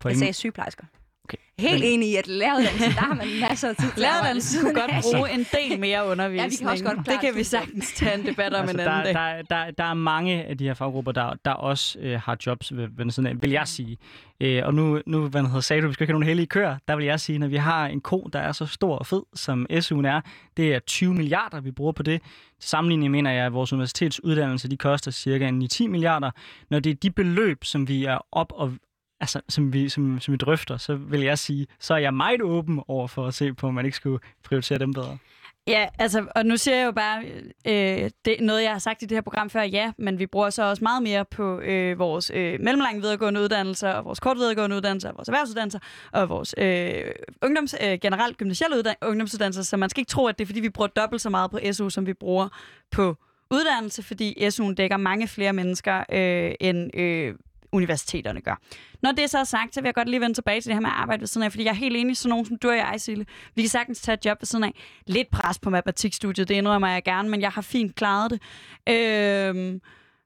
[0.00, 0.84] på Jeg ingen sagde sygeplejersker.
[1.30, 1.68] Okay.
[1.68, 3.88] Helt Men- enig i, at læreruddannelsen, der har man masser af tid.
[3.92, 6.70] at Læreruddannelsen kunne godt bruge en del mere undervisning.
[6.70, 9.14] også godt klare det kan vi sagtens tage en debat om Altså, en der, anden
[9.14, 9.36] dag.
[9.50, 12.76] der, der, der er mange af de her faggrupper, der, der også øh, har jobs
[12.76, 13.98] ved, ved siden af, vil jeg sige.
[14.40, 16.76] Øh, og nu, nu hvad hedder, sagde du, vi skal ikke have nogen hellige køer.
[16.88, 19.22] Der vil jeg sige, når vi har en ko, der er så stor og fed,
[19.34, 20.20] som SU'en er,
[20.56, 22.20] det er 20 milliarder, vi bruger på det.
[22.60, 26.30] Til sammenligning mener jeg, at vores universitetsuddannelse, de koster cirka 9-10 milliarder.
[26.70, 28.72] Når det er de beløb, som vi er op og
[29.20, 32.42] altså, som, vi, som, som vi drøfter, så vil jeg sige, så er jeg meget
[32.42, 35.18] åben over for at se på, om man ikke skulle prioritere dem bedre.
[35.66, 37.24] Ja, altså, og nu siger jeg jo bare,
[37.66, 40.26] øh, det er noget, jeg har sagt i det her program før, ja, men vi
[40.26, 44.36] bruger så også meget mere på øh, vores øh, mellemlange videregående uddannelser, og vores kort
[44.36, 45.78] videregående uddannelser, og vores erhvervsuddannelser,
[46.12, 47.04] og vores øh,
[47.42, 50.60] ungdoms, øh, generelt gymnasielle uddan- ungdomsuddannelser, så man skal ikke tro, at det er, fordi
[50.60, 52.48] vi bruger dobbelt så meget på SU, som vi bruger
[52.90, 53.16] på
[53.50, 57.34] uddannelse, fordi SU'en dækker mange flere mennesker, øh, end øh,
[57.72, 58.60] universiteterne gør.
[59.02, 60.80] Når det så er sagt, så vil jeg godt lige vende tilbage til det her
[60.80, 62.68] med at arbejde ved siden af, fordi jeg er helt enig, så nogen som du
[62.68, 64.74] og jeg, Sille, vi kan sagtens tage et job ved siden af.
[65.06, 68.40] Lidt pres på matematikstudiet, det indrømmer jeg gerne, men jeg har fint klaret det.
[68.88, 69.80] Øhm,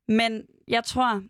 [0.08, 1.22] men jeg tror,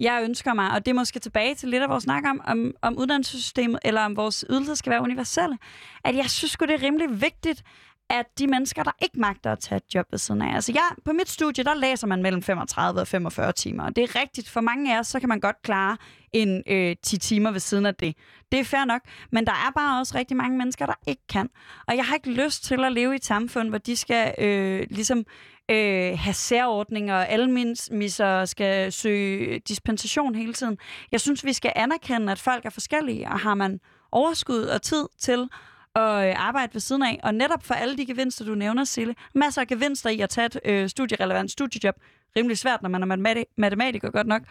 [0.00, 2.72] jeg ønsker mig, og det er måske tilbage til lidt af vores snak om, om,
[2.82, 5.58] om uddannelsessystemet, eller om vores ydelser skal være universelle,
[6.04, 7.62] at jeg synes det er rimelig vigtigt,
[8.10, 10.54] at de mennesker, der ikke magter at tage et job ved siden af.
[10.54, 14.04] Altså jeg, på mit studie, der læser man mellem 35 og 45 timer, og det
[14.04, 14.48] er rigtigt.
[14.48, 15.96] For mange af os, så kan man godt klare
[16.32, 18.16] en øh, 10 timer ved siden af det.
[18.52, 19.00] Det er fair nok,
[19.32, 21.48] men der er bare også rigtig mange mennesker, der ikke kan.
[21.88, 24.86] Og jeg har ikke lyst til at leve i et samfund, hvor de skal øh,
[24.90, 25.24] ligesom
[25.70, 30.78] øh, have særordninger, og alle misser skal søge dispensation hele tiden.
[31.12, 33.80] Jeg synes, vi skal anerkende, at folk er forskellige, og har man
[34.12, 35.48] overskud og tid til
[35.94, 39.14] at øh, arbejde ved siden af, og netop for alle de gevinster, du nævner, Sille,
[39.34, 41.94] masser af gevinster i at tage et øh, studierelevant studiejob,
[42.36, 44.42] rimelig svært, når man er matemati- matematiker godt nok,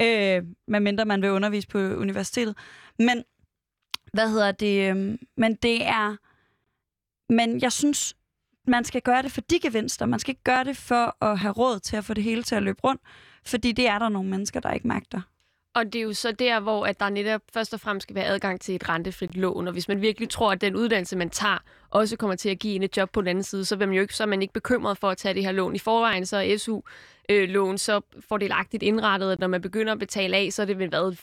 [0.00, 2.56] øh, medmindre man vil undervise på universitetet.
[2.98, 3.24] Men,
[4.12, 6.16] hvad hedder det, øh, men det er,
[7.32, 8.16] men jeg synes,
[8.66, 10.06] man skal gøre det for de gevinster.
[10.06, 12.54] Man skal ikke gøre det for at have råd til at få det hele til
[12.54, 13.02] at løbe rundt,
[13.46, 15.20] fordi det er der nogle mennesker, der ikke magter.
[15.74, 18.24] Og det er jo så der, hvor at der netop først og fremmest skal være
[18.24, 19.66] adgang til et rentefrit lån.
[19.66, 21.58] Og hvis man virkelig tror, at den uddannelse, man tager,
[21.92, 23.94] også kommer til at give en et job på den anden side, så, vil man
[23.94, 25.76] jo ikke, så er man ikke bekymret for at tage det her lån.
[25.76, 30.36] I forvejen så er SU-lån øh, så fordelagtigt indrettet, at når man begynder at betale
[30.36, 31.18] af, så er det vel været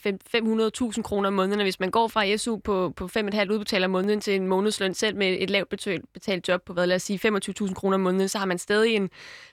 [0.96, 1.60] 500.000 kroner om måneden.
[1.60, 4.94] Og hvis man går fra SU på, på 5,5 udbetaler om måneden til en månedsløn
[4.94, 8.02] selv med et lavt betalt, betalt job på, hvad lad os sige, 25.000 kroner om
[8.02, 9.10] måneden, så har man stadig en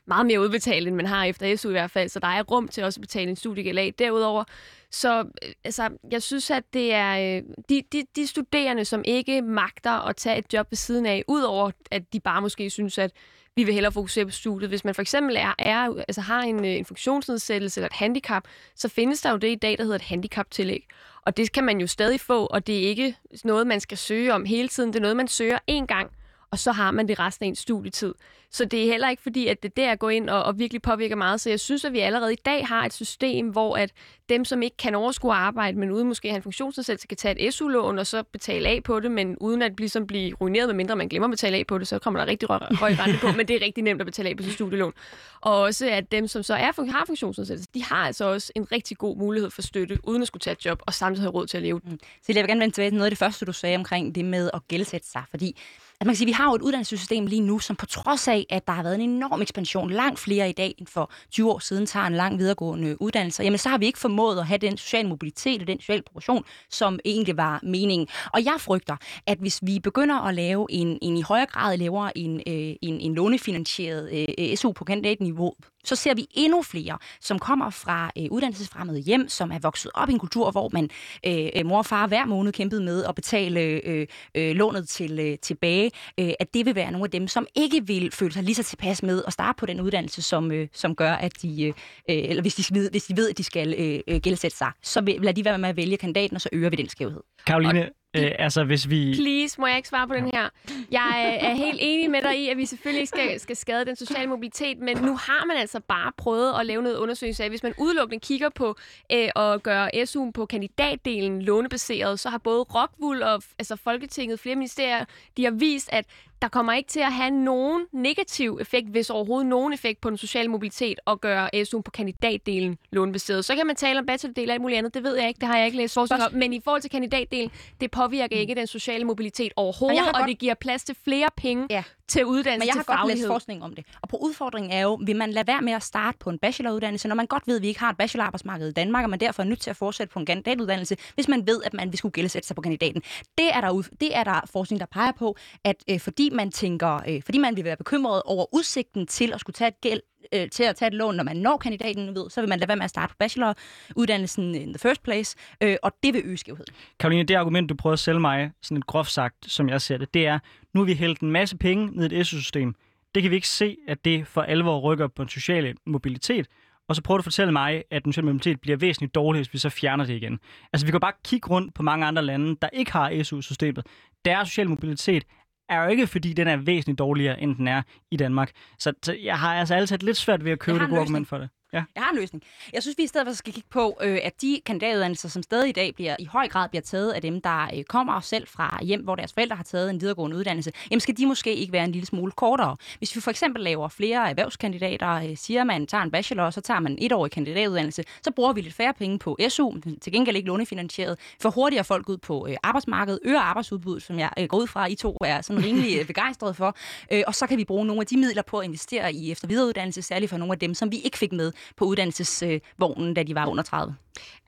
[0.07, 2.09] meget mere udbetalt, end man har efter SU i hvert fald.
[2.09, 3.95] Så der er rum til også at betale en studiegæld af.
[3.99, 4.45] Derudover,
[4.91, 9.43] så øh, altså, jeg synes, at det er øh, de, de, de studerende, som ikke
[9.43, 13.11] magter at tage et job ved siden af, udover at de bare måske synes, at
[13.57, 14.69] vi vil hellere fokusere på studiet.
[14.69, 18.43] Hvis man for eksempel er, er, altså har en, øh, en funktionsnedsættelse eller et handicap,
[18.75, 20.87] så findes der jo det i dag, der hedder et handicaptillæg.
[21.23, 24.35] Og det kan man jo stadig få, og det er ikke noget, man skal søge
[24.35, 24.93] om hele tiden.
[24.93, 26.11] Det er noget, man søger én gang,
[26.51, 28.15] og så har man det resten af ens studietid.
[28.51, 31.17] Så det er heller ikke fordi, at det der går ind og, og virkelig påvirker
[31.17, 31.41] meget.
[31.41, 33.93] Så jeg synes, at vi allerede i dag har et system, hvor at
[34.29, 37.41] dem, som ikke kan overskue arbejde, men uden måske at have en funktionsnedsættelse, kan tage
[37.41, 40.97] et SU-lån og så betale af på det, men uden at ligesom blive ruineret, medmindre
[40.97, 43.33] man glemmer at betale af på det, så kommer der rigtig rø- høj rente på,
[43.37, 44.93] men det er rigtig nemt at betale af på sit studielån.
[45.41, 48.99] Og også at dem, som så er, har funktionsnedsættelse, de har altså også en rigtig
[48.99, 51.57] god mulighed for støtte, uden at skulle tage et job, og samtidig have råd til
[51.57, 51.81] at leve.
[52.23, 54.25] Så jeg vil gerne vende tilbage til noget af det første, du sagde omkring det
[54.25, 55.23] med at gældsætte sig.
[55.31, 55.57] Fordi
[56.01, 58.67] man kan sige, vi har jo et uddannelsessystem lige nu, som på trods af, at
[58.67, 61.87] der har været en enorm ekspansion, langt flere i dag end for 20 år siden,
[61.87, 65.09] tager en lang videregående uddannelse, jamen så har vi ikke formået at have den sociale
[65.09, 68.09] mobilitet og den sociale progression, som egentlig var meningen.
[68.33, 72.19] Og jeg frygter, at hvis vi begynder at lave en, en i højere grad lavere
[72.19, 75.55] en, øh, en, en lånefinansieret øh, øh SU på kandidatniveau,
[75.87, 80.09] så ser vi endnu flere, som kommer fra øh, uddannelsesfremmede hjem, som er vokset op
[80.09, 80.91] i en kultur, hvor man
[81.27, 85.19] øh, øh mor og far hver måned kæmpede med at betale øh, øh, lånet til,
[85.19, 88.43] øh, tilbage, øh, at det vil være nogle af dem, som ikke vil føle sig
[88.43, 91.67] lige så tilpas med at starte på den uddannelse, som, øh, som gør, at de,
[91.67, 91.73] øh,
[92.09, 95.01] eller hvis de, ved, hvis de ved, at de skal øh, øh gældsætte sig, så
[95.01, 97.21] vil, lader de være med at vælge kandidaten, og så øger vi den skævhed.
[97.47, 99.15] Karoline, Øh, altså, hvis vi...
[99.15, 100.49] Please, må jeg ikke svare på den her?
[100.91, 104.27] Jeg er helt enig med dig i, at vi selvfølgelig skal, skal skade den sociale
[104.27, 107.75] mobilitet, men nu har man altså bare prøvet at lave noget undersøgelse af, hvis man
[107.79, 108.77] udelukkende kigger på
[109.13, 114.57] øh, at gøre SU'en på kandidatdelen lånebaseret, så har både Rockwool og altså Folketinget, flere
[114.57, 115.05] ministerier,
[115.37, 116.07] de har vist, at
[116.43, 120.19] der kommer ikke til at have nogen negativ effekt, hvis overhovedet nogen effekt på den
[120.19, 123.45] sociale mobilitet at gøre SU'en på kandidatdelen lånebaseret.
[123.45, 125.49] Så kan man tale om bachelordel og alt muligt andet, det ved jeg ikke, det
[125.49, 128.67] har jeg ikke læst forskning om, men i forhold til kandidatdelen, det påvirker ikke den
[128.67, 132.67] sociale mobilitet overhovedet, og, og det giver plads til flere penge ja til uddannelse, Men
[132.67, 133.85] jeg har til godt læst forskning om det.
[134.03, 137.09] Og på udfordringen er jo, vil man lade være med at starte på en bacheloruddannelse,
[137.09, 139.43] når man godt ved, at vi ikke har et bachelorarbejdsmarked i Danmark, og man derfor
[139.43, 142.13] er nødt til at fortsætte på en kandidatuddannelse, hvis man ved, at man vil skulle
[142.13, 143.03] gældsætte sig på kandidaten.
[143.39, 147.01] Det er der, det er der forskning, der peger på, at øh, fordi man tænker,
[147.09, 150.01] øh, fordi man vil være bekymret over udsigten til at skulle tage et gæld,
[150.35, 152.69] øh, til at tage et lån, når man når kandidaten, ved, så vil man lade
[152.69, 156.37] være med at starte på bacheloruddannelsen in the first place, øh, og det vil øge
[156.37, 156.75] skævheden.
[157.01, 159.99] Karoline, det argument, du prøver at sælge mig, sådan et groft sagt, som jeg ser
[159.99, 160.39] det, det er,
[160.75, 162.75] nu har vi hældt en masse penge ned i et SU-system.
[163.15, 166.47] Det kan vi ikke se, at det for alvor rykker på den sociale mobilitet.
[166.89, 169.53] Og så prøver du at fortælle mig, at den sociale mobilitet bliver væsentligt dårligere, hvis
[169.53, 170.39] vi så fjerner det igen.
[170.73, 173.87] Altså, vi kan bare kigge rundt på mange andre lande, der ikke har SU-systemet.
[174.25, 175.25] Deres sociale mobilitet
[175.69, 178.53] er jo ikke, fordi den er væsentligt dårligere, end den er i Danmark.
[178.79, 181.49] Så, jeg har altså altid lidt svært ved at købe det gode argument for det.
[181.73, 181.83] Ja.
[181.95, 182.43] Jeg har en løsning.
[182.73, 185.69] Jeg synes, vi i stedet for skal kigge på, øh, at de kandidatuddannelser, som stadig
[185.69, 188.79] i dag bliver i høj grad bliver taget af dem, der øh, kommer selv fra
[188.83, 191.85] hjem, hvor deres forældre har taget en videregående uddannelse, jamen skal de måske ikke være
[191.85, 192.77] en lille smule kortere.
[192.99, 196.81] Hvis vi for eksempel laver flere erhvervskandidater, øh, siger man tager en bachelor, så tager
[196.81, 200.37] man et år i kandidatuddannelse, så bruger vi lidt færre penge på SU, til gengæld
[200.37, 204.59] ikke lånefinansieret, for hurtigere folk ud på øh, arbejdsmarkedet, øger arbejdsudbuddet, som jeg øh, går
[204.59, 206.77] ud fra, I to er sådan rimelig øh, begejstret for,
[207.13, 209.49] øh, og så kan vi bruge nogle af de midler på at investere i efter
[209.49, 212.45] videreuddannelse, særligt for nogle af dem, som vi ikke fik med på uddannelses
[212.79, 213.95] vognen, da de var under 30.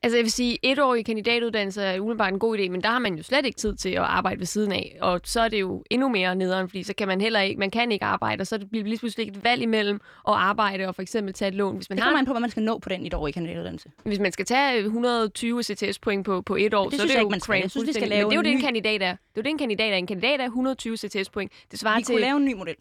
[0.02, 2.88] Altså jeg vil sige, et år i kandidatuddannelse er umiddelbart en god idé, men der
[2.88, 4.96] har man jo slet ikke tid til at arbejde ved siden af.
[5.00, 7.70] Og så er det jo endnu mere nederen, fordi så kan man heller ikke, man
[7.70, 10.94] kan ikke arbejde, og så bliver det lige pludselig et valg imellem at arbejde og
[10.94, 11.76] for eksempel tage et lån.
[11.76, 13.30] Hvis man det har man på, hvad man skal nå på den et år i
[13.30, 13.90] kandidatuddannelse.
[14.04, 17.32] Hvis man skal tage 120 CTS-point på, på et år, det så er det jo
[17.34, 17.52] ikke.
[17.52, 19.10] Jeg synes, vi skal lave men det er jo det, en kandidat er.
[19.10, 19.96] Det er jo det, en kandidat er.
[19.96, 21.52] En kandidat er 120 CTS-point.
[21.70, 22.14] Det svarer vi til...
[22.14, 22.74] kunne lave en ny model.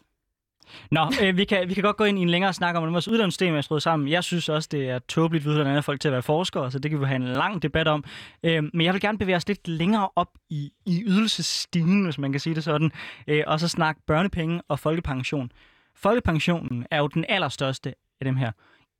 [0.90, 2.92] Nå, øh, vi, kan, vi kan godt gå ind i en længere snak om, hvordan
[2.92, 4.08] vores uddannelsessystem er skruet sammen.
[4.08, 6.90] Jeg synes også, det er tåbeligt, at vi folk til at være forskere, så det
[6.90, 8.04] kan vi have en lang debat om.
[8.42, 12.32] Øh, men jeg vil gerne bevæge os lidt længere op i, i ydelsestigen, hvis man
[12.32, 12.92] kan sige det sådan,
[13.26, 15.52] øh, og så snakke børnepenge og folkepension.
[15.96, 18.52] Folkepensionen er jo den allerstørste af dem her.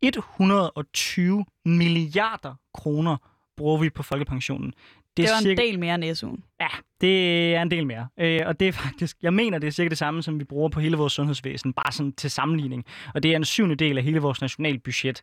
[0.02, 3.16] 120 milliarder kroner
[3.56, 4.74] bruger vi på folkepensionen.
[5.18, 5.62] Det, det var en cirka...
[5.62, 6.56] del mere end SU'en.
[6.60, 6.68] Ja,
[7.00, 8.08] det er en del mere.
[8.20, 10.68] Øh, og det er faktisk, jeg mener, det er cirka det samme, som vi bruger
[10.68, 12.84] på hele vores sundhedsvæsen, bare sådan til sammenligning.
[13.14, 15.22] Og det er en syvende del af hele vores nationale budget.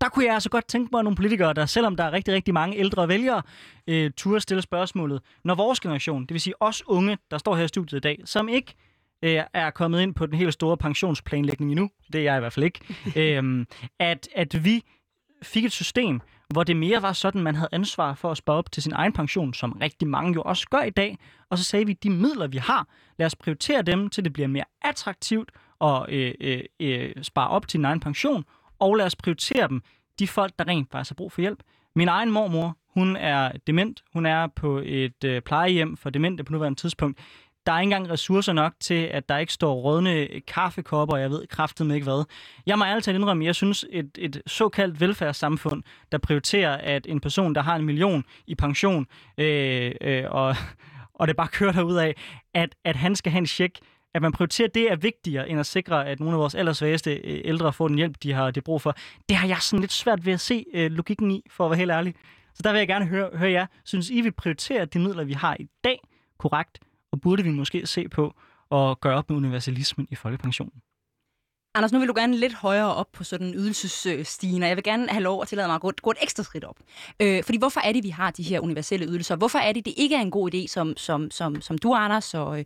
[0.00, 2.54] Der kunne jeg altså godt tænke mig nogle politikere, der selvom der er rigtig, rigtig
[2.54, 3.42] mange ældre vælgere,
[3.86, 5.20] øh, turde stille spørgsmålet.
[5.44, 8.18] Når vores generation, det vil sige os unge, der står her i studiet i dag,
[8.24, 8.74] som ikke
[9.22, 12.52] øh, er kommet ind på den helt store pensionsplanlægning endnu, det er jeg i hvert
[12.52, 12.80] fald ikke,
[13.20, 13.66] øh,
[13.98, 14.82] at, at vi
[15.42, 18.72] fik et system, hvor det mere var sådan, man havde ansvar for at spare op
[18.72, 21.18] til sin egen pension, som rigtig mange jo også gør i dag.
[21.50, 24.48] Og så sagde vi, de midler, vi har, lad os prioritere dem, til det bliver
[24.48, 28.44] mere attraktivt at øh, øh, øh, spare op til sin egen pension,
[28.78, 29.82] og lad os prioritere dem,
[30.18, 31.62] de folk, der rent faktisk har brug for hjælp.
[31.94, 34.04] Min egen mormor, hun er dement.
[34.12, 37.18] Hun er på et øh, plejehjem for demente på nuværende tidspunkt
[37.68, 41.30] der er ikke engang ressourcer nok til, at der ikke står rådne kaffekopper, og jeg
[41.30, 42.24] ved kraftet med ikke hvad.
[42.66, 47.54] Jeg må ærligt indrømme, jeg synes, et, et såkaldt velfærdssamfund, der prioriterer, at en person,
[47.54, 49.06] der har en million i pension,
[49.38, 50.56] øh, øh, og,
[51.14, 52.14] og det bare kører derud af,
[52.54, 53.78] at, at han skal have en check,
[54.14, 57.40] at man prioriterer det er vigtigere, end at sikre, at nogle af vores allersvageste øh,
[57.44, 58.96] ældre får den hjælp, de har det brug for.
[59.28, 61.78] Det har jeg sådan lidt svært ved at se øh, logikken i, for at være
[61.78, 62.14] helt ærlig.
[62.54, 63.66] Så der vil jeg gerne høre, høre jer.
[63.84, 66.00] Synes I, vi prioriterer de midler, vi har i dag,
[66.38, 66.78] korrekt?
[67.12, 68.34] Og burde vi måske se på
[68.70, 70.82] at gøre op med universalismen i folkepensionen?
[71.74, 74.84] Anders, nu vil du gerne lidt højere op på sådan en ydelsesstigen, og jeg vil
[74.84, 76.76] gerne have lov at tillade mig at gå, gå et ekstra skridt op.
[77.20, 79.36] Øh, fordi hvorfor er det, vi har de her universelle ydelser?
[79.36, 82.34] Hvorfor er det, det ikke er en god idé, som, som, som, som du, Anders,
[82.34, 82.58] og,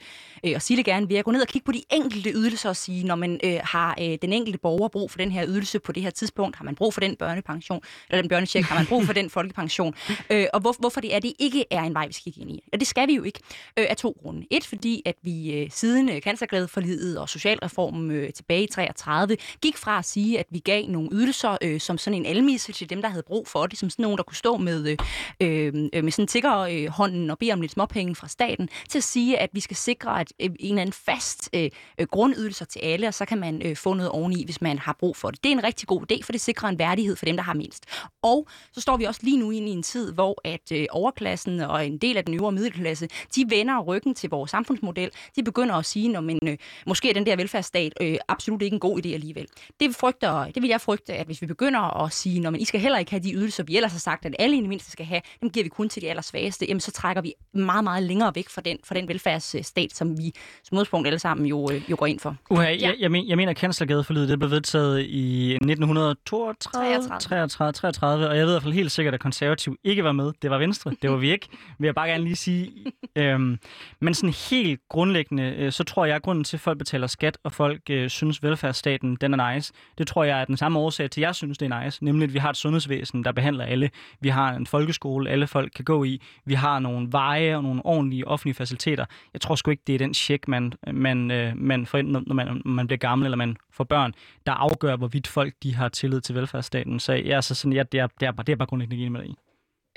[0.45, 2.77] øh, og Sille gerne vil, at gå ned og kigge på de enkelte ydelser og
[2.77, 5.93] sige, når man øh, har øh, den enkelte borger brug for den her ydelse på
[5.93, 9.05] det her tidspunkt, har man brug for den børnepension, eller den børnecheck, har man brug
[9.05, 9.95] for den folkepension,
[10.31, 12.69] øh, og hvor, hvorfor det er, det ikke er en vej, vi skal ind i.
[12.73, 13.41] Og det skal vi jo ikke,
[13.77, 14.47] øh, af to grunde.
[14.51, 19.37] Et, fordi at vi øh, siden øh, cancerglædeforlidet og socialreformen øh, tilbage i 63 2030
[19.63, 22.91] gik fra at sige, at vi gav nogle ydelser øh, som sådan en almisse til
[22.91, 24.97] dem, der havde brug for det, som sådan nogen, der kunne stå med, øh,
[25.41, 29.05] øh, øh med sådan tiggerhånden øh, og bede om lidt småpenge fra staten, til at
[29.05, 31.71] sige, at vi skal sikre at øh, en eller anden fast øh,
[32.11, 35.17] grundydelser til alle, og så kan man øh, få noget oveni, hvis man har brug
[35.17, 35.45] for det.
[35.45, 37.55] Det er en rigtig god idé, for det sikrer en værdighed for dem, der har
[37.55, 37.85] mindst.
[38.23, 41.61] Og så står vi også lige nu ind i en tid, hvor at øh, overklassen
[41.61, 45.11] og en del af den øvre middelklasse, de vender ryggen til vores samfundsmodel.
[45.37, 48.81] De begynder at sige, at øh, måske er den der velfærdsstat øh, absolut ikke en
[48.83, 49.47] god idé alligevel.
[49.81, 52.81] Det, frygter, det vil jeg frygte, at hvis vi begynder at sige, at I skal
[52.81, 55.07] heller ikke have de ydelser, vi ellers har sagt, at alle i det mindste skal
[55.07, 58.33] have, dem giver vi kun til de allersvageste, jamen så trækker vi meget, meget længere
[58.35, 61.97] væk fra den, fra den velfærdsstat, som vi som udgangspunkt alle sammen jo, øh, jo
[61.99, 62.37] går ind for.
[62.51, 62.77] Uha, ja.
[62.81, 68.37] jeg, jeg, men, jeg mener, at kanslergadeforlydet det blev vedtaget i 1932, 33, 33, og
[68.37, 70.33] jeg ved i hvert fald helt sikkert, at konservativ ikke var med.
[70.43, 71.49] Det var Venstre, det var vi ikke.
[71.79, 72.73] Vil jeg bare gerne lige sige.
[73.17, 73.59] øhm,
[74.01, 77.39] men sådan helt grundlæggende, øh, så tror jeg, at grunden til, at folk betaler skat,
[77.45, 78.43] og folk øh, synes,
[78.73, 81.59] velfærdsstaten den er nice, det tror jeg er den samme årsag til, at jeg synes,
[81.59, 82.05] det er nice.
[82.05, 83.91] Nemlig, at vi har et sundhedsvæsen, der behandler alle.
[84.21, 86.21] Vi har en folkeskole, alle folk kan gå i.
[86.45, 89.05] Vi har nogle veje og nogle ordentlige offentlige faciliteter.
[89.33, 92.35] Jeg tror sgu ikke, det er den check, man, man, øh, man får ind, når
[92.35, 94.15] man, man bliver gammel, eller man får børn,
[94.47, 97.01] der afgør, hvorvidt folk de har tillid til velfærdsstaten.
[97.01, 98.97] Så jeg er så sådan, ja, det, er, det, er, bare, det er bare grundlæggende
[98.97, 99.35] enig med dig i.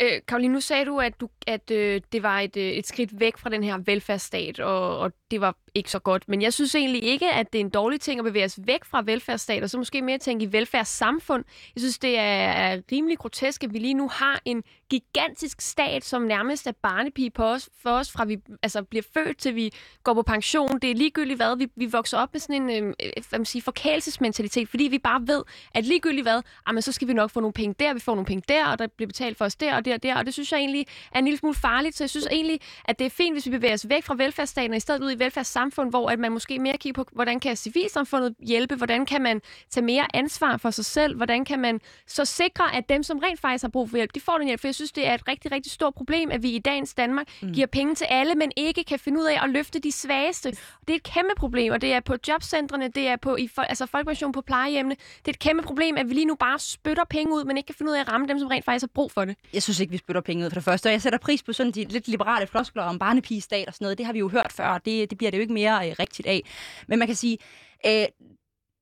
[0.02, 3.20] Øh, Karoline, nu sagde du, at, du, at øh, det var et, øh, et skridt
[3.20, 6.30] væk fra den her velfærdsstat, og, og det var ikke så godt.
[6.30, 8.86] Men jeg synes egentlig ikke, at det er en dårlig ting at bevæge os væk
[8.86, 11.44] fra velfærdsstat, og så måske mere tænke i velfærdssamfund.
[11.76, 16.06] Jeg synes, det er, er rimelig grotesk, at vi lige nu har en gigantisk stat,
[16.06, 19.74] som nærmest er barnepige på os, for os, fra vi altså, bliver født til vi
[20.04, 20.80] går på pension.
[20.80, 21.58] Det er ligegyldigt hvad.
[21.58, 25.00] Vi, vi vokser op med sådan en øh, øh hvad man siger, forkælelsesmentalitet, fordi vi
[25.00, 28.00] bare ved, at ligegyldigt hvad, jamen, så skal vi nok få nogle penge der, vi
[28.00, 30.16] får nogle penge der, og der bliver betalt for os der og der og der.
[30.16, 31.98] Og det synes jeg egentlig er en lille smule farligt.
[31.98, 34.72] Så jeg synes egentlig, at det er fint, hvis vi bevæger os væk fra velfærdsstaten
[34.72, 35.20] og i stedet ud i
[35.66, 39.42] velfærdssamfund, hvor at man måske mere kigger på, hvordan kan civilsamfundet hjælpe, hvordan kan man
[39.70, 43.40] tage mere ansvar for sig selv, hvordan kan man så sikre, at dem, som rent
[43.40, 44.62] faktisk har brug for hjælp, de får den hjælp.
[44.62, 47.28] For jeg synes, det er et rigtig, rigtig stort problem, at vi i dagens Danmark
[47.42, 47.54] mm.
[47.54, 50.52] giver penge til alle, men ikke kan finde ud af at løfte de svageste.
[50.88, 53.86] Det er et kæmpe problem, og det er på jobcentrene, det er på i, altså
[53.86, 54.96] folkepension på plejehjemmene.
[54.96, 57.68] Det er et kæmpe problem, at vi lige nu bare spytter penge ud, men ikke
[57.68, 59.36] kan finde ud af at ramme dem, som rent faktisk har brug for det.
[59.54, 61.54] Jeg synes ikke, vi spytter penge ud for det første, og jeg sætter pris på
[61.54, 63.98] sådan de lidt liberale floskler om barnepigestat og sådan noget.
[63.98, 65.96] Det har vi jo hørt før, og det, det bliver det jo ikke mere øh,
[66.00, 66.42] rigtigt af.
[66.88, 67.38] Men man kan sige,
[67.86, 68.06] øh,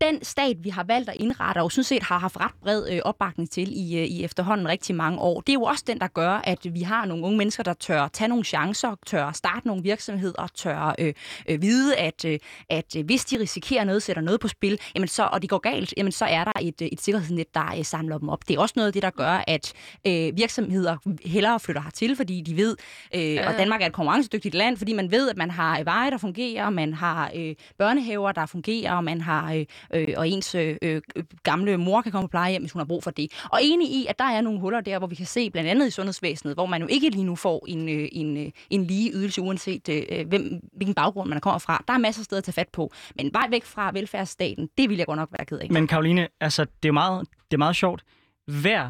[0.03, 2.99] den stat, vi har valgt at indrette, og sådan set har haft ret bred øh,
[3.03, 6.07] opbakning til i, øh, i efterhånden rigtig mange år, det er jo også den, der
[6.07, 9.83] gør, at vi har nogle unge mennesker, der tør tage nogle chancer, tør starte nogle
[9.83, 11.13] virksomheder, tør øh,
[11.49, 12.39] øh, vide, at, øh,
[12.69, 15.57] at øh, hvis de risikerer noget, sætter noget på spil, jamen så, og det går
[15.57, 18.47] galt, jamen så er der et, øh, et sikkerhedsnet, der øh, samler dem op.
[18.47, 19.73] Det er også noget af det, der gør, at
[20.07, 22.77] øh, virksomheder hellere flytter hertil, fordi de ved,
[23.15, 23.49] øh, ja.
[23.49, 26.69] og Danmark er et konkurrencedygtigt land, fordi man ved, at man har veje, der fungerer,
[26.69, 31.01] man har øh, børnehaver, der fungerer, og man har øh, øh, og ens øh, øh,
[31.43, 33.31] gamle mor kan komme på plejehjem, hvis hun har brug for det.
[33.51, 35.87] Og enig i, at der er nogle huller der, hvor vi kan se, blandt andet
[35.87, 39.11] i sundhedsvæsenet, hvor man jo ikke lige nu får en, øh, en, øh, en lige
[39.13, 41.83] ydelse, uanset øh, øh hvem, hvilken baggrund man kommer fra.
[41.87, 42.91] Der er masser af steder at tage fat på.
[43.15, 45.71] Men vej væk fra velfærdsstaten, det vil jeg godt nok være ked af.
[45.71, 48.03] Men Karoline, altså, det er meget, det er meget sjovt.
[48.47, 48.89] Hver,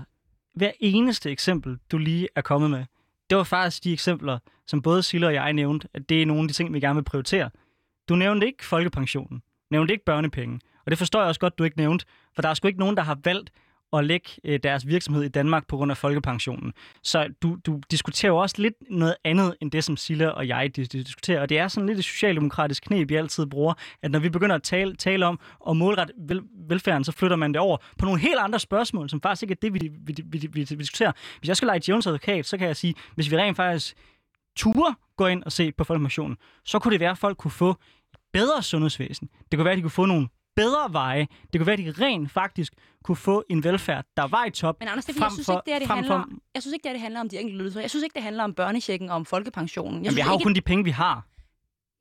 [0.56, 2.86] hver eneste eksempel, du lige er kommet med,
[3.30, 6.42] det var faktisk de eksempler, som både Silla og jeg nævnte, at det er nogle
[6.42, 7.50] af de ting, vi gerne vil prioritere.
[8.10, 11.78] Du nævnte ikke folkepensionen, nævnte ikke børnepenge, og det forstår jeg også godt, du ikke
[11.78, 13.52] nævnte, for der er sgu ikke nogen, der har valgt
[13.94, 16.74] at lægge øh, deres virksomhed i Danmark på grund af folkepensionen.
[17.04, 20.76] Så du, du diskuterer jo også lidt noget andet, end det, som Silla og jeg
[20.76, 21.42] diskuterer.
[21.42, 24.56] Og det er sådan lidt et socialdemokratisk knep, vi altid bruger, at når vi begynder
[24.56, 28.22] at tale, tale om og målrette vel, velfærden, så flytter man det over på nogle
[28.22, 31.12] helt andre spørgsmål, som faktisk ikke er det, vi, vi, vi, vi, vi diskuterer.
[31.40, 33.96] Hvis jeg skal lege Jones advokat, så kan jeg sige, hvis vi rent faktisk
[34.56, 37.76] turer gå ind og se på folkepensionen, så kunne det være, at folk kunne få
[38.34, 39.30] bedre sundhedsvæsen.
[39.52, 41.28] Det kunne være, at de kunne få nogle bedre veje.
[41.54, 44.80] Det kunne være, at de rent faktisk kunne få en velfærd, der var i top.
[44.80, 46.42] Men Anders, det, jeg synes ikke, det, er, det handler om.
[46.54, 47.82] Jeg synes ikke, det, er, det handler om de enkelte ydelser.
[47.82, 49.94] Jeg synes ikke, det handler om børnechecken og om folkepensionen.
[49.94, 50.44] Jeg Jamen, vi har jo ikke...
[50.44, 51.28] kun de penge, vi har.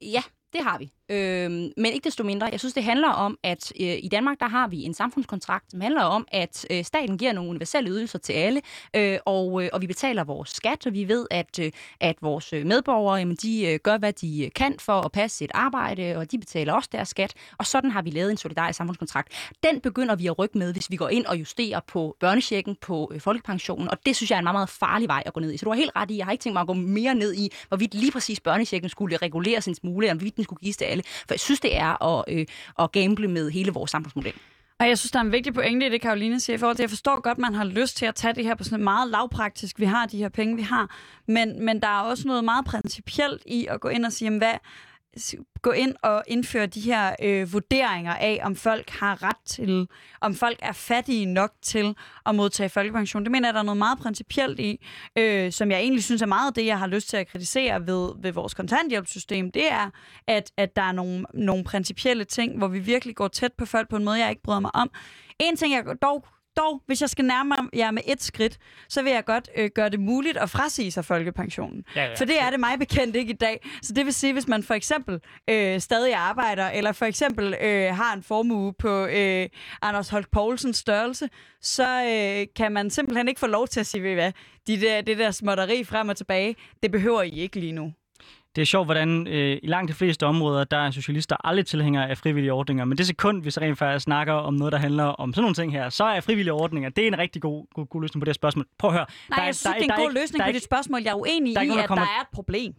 [0.02, 0.92] Ja, det har vi.
[1.10, 4.48] Øhm, men ikke desto mindre, jeg synes, det handler om, at øh, i Danmark, der
[4.48, 8.32] har vi en samfundskontrakt, som handler om, at øh, staten giver nogle universelle ydelser til
[8.32, 8.60] alle,
[8.96, 12.52] øh, og, øh, og vi betaler vores skat, og vi ved, at, øh, at vores
[12.52, 16.16] øh, medborgere, jamen, de øh, gør, hvad de øh, kan for at passe et arbejde,
[16.16, 19.52] og de betaler også deres skat, og sådan har vi lavet en solidarisk samfundskontrakt.
[19.62, 23.10] Den begynder vi at rykke med, hvis vi går ind og justerer på børnechecken, på
[23.14, 25.52] øh, folkepensionen, og det synes jeg er en meget, meget farlig vej at gå ned
[25.52, 25.56] i.
[25.56, 27.34] Så du har helt ret i, jeg har ikke tænkt mig at gå mere ned
[27.34, 30.84] i, hvorvidt lige præcis børnechecken skulle reguleres en smule, om hvorvidt den skulle gives til
[30.92, 31.02] alle.
[31.06, 32.46] For jeg synes, det er at, øh,
[32.78, 34.32] at gamble med hele vores samfundsmodel.
[34.82, 36.82] Og jeg synes, der er en vigtig pointe i det, Karoline siger, i forhold til,
[36.82, 39.10] jeg forstår godt, at man har lyst til at tage det her på sådan meget
[39.10, 39.80] lavpraktisk.
[39.80, 40.96] Vi har de her penge, vi har.
[41.26, 44.54] Men, men der er også noget meget principielt i at gå ind og sige, hvad,
[45.62, 49.88] gå ind og indføre de her øh, vurderinger af, om folk har ret til,
[50.20, 51.96] om folk er fattige nok til
[52.26, 53.22] at modtage folkepension.
[53.22, 54.86] Det mener jeg, der er noget meget principielt i,
[55.18, 58.12] øh, som jeg egentlig synes er meget det, jeg har lyst til at kritisere ved,
[58.22, 59.50] ved vores kontanthjælpssystem.
[59.50, 59.90] Det er,
[60.26, 63.88] at, at der er nogle, nogle principielle ting, hvor vi virkelig går tæt på folk
[63.88, 64.90] på en måde, jeg ikke bryder mig om.
[65.38, 69.12] En ting, jeg dog dog, hvis jeg skal nærme jer med et skridt, så vil
[69.12, 71.84] jeg godt øh, gøre det muligt at frasige sig folkepensionen.
[71.96, 72.14] Ja, ja.
[72.14, 73.68] For det er det mig bekendt ikke i dag.
[73.82, 77.94] Så det vil sige, hvis man for eksempel øh, stadig arbejder, eller for eksempel øh,
[77.94, 79.48] har en formue på øh,
[79.82, 81.28] Anders Holk Poulsens størrelse,
[81.60, 84.32] så øh, kan man simpelthen ikke få lov til at sige, ved hvad,
[84.66, 87.92] de der, det der småtteri frem og tilbage, det behøver I ikke lige nu.
[88.56, 92.10] Det er sjovt, hvordan øh, i langt de fleste områder, der er socialister aldrig tilhængere
[92.10, 92.84] af frivillige ordninger.
[92.84, 95.72] Men det sekund, hvis rent faktisk snakker om noget, der handler om sådan nogle ting
[95.72, 98.28] her, så er frivillige ordninger, det er en rigtig god, god, god løsning på det
[98.30, 98.66] her spørgsmål.
[98.78, 99.06] Prøv at høre.
[99.30, 100.52] Nej, der er, jeg synes, der, det er en der god løsning der er på
[100.54, 101.00] dit spørgsmål.
[101.02, 102.74] Jeg er uenig der er i, nogen, der at kommer- der er et problem.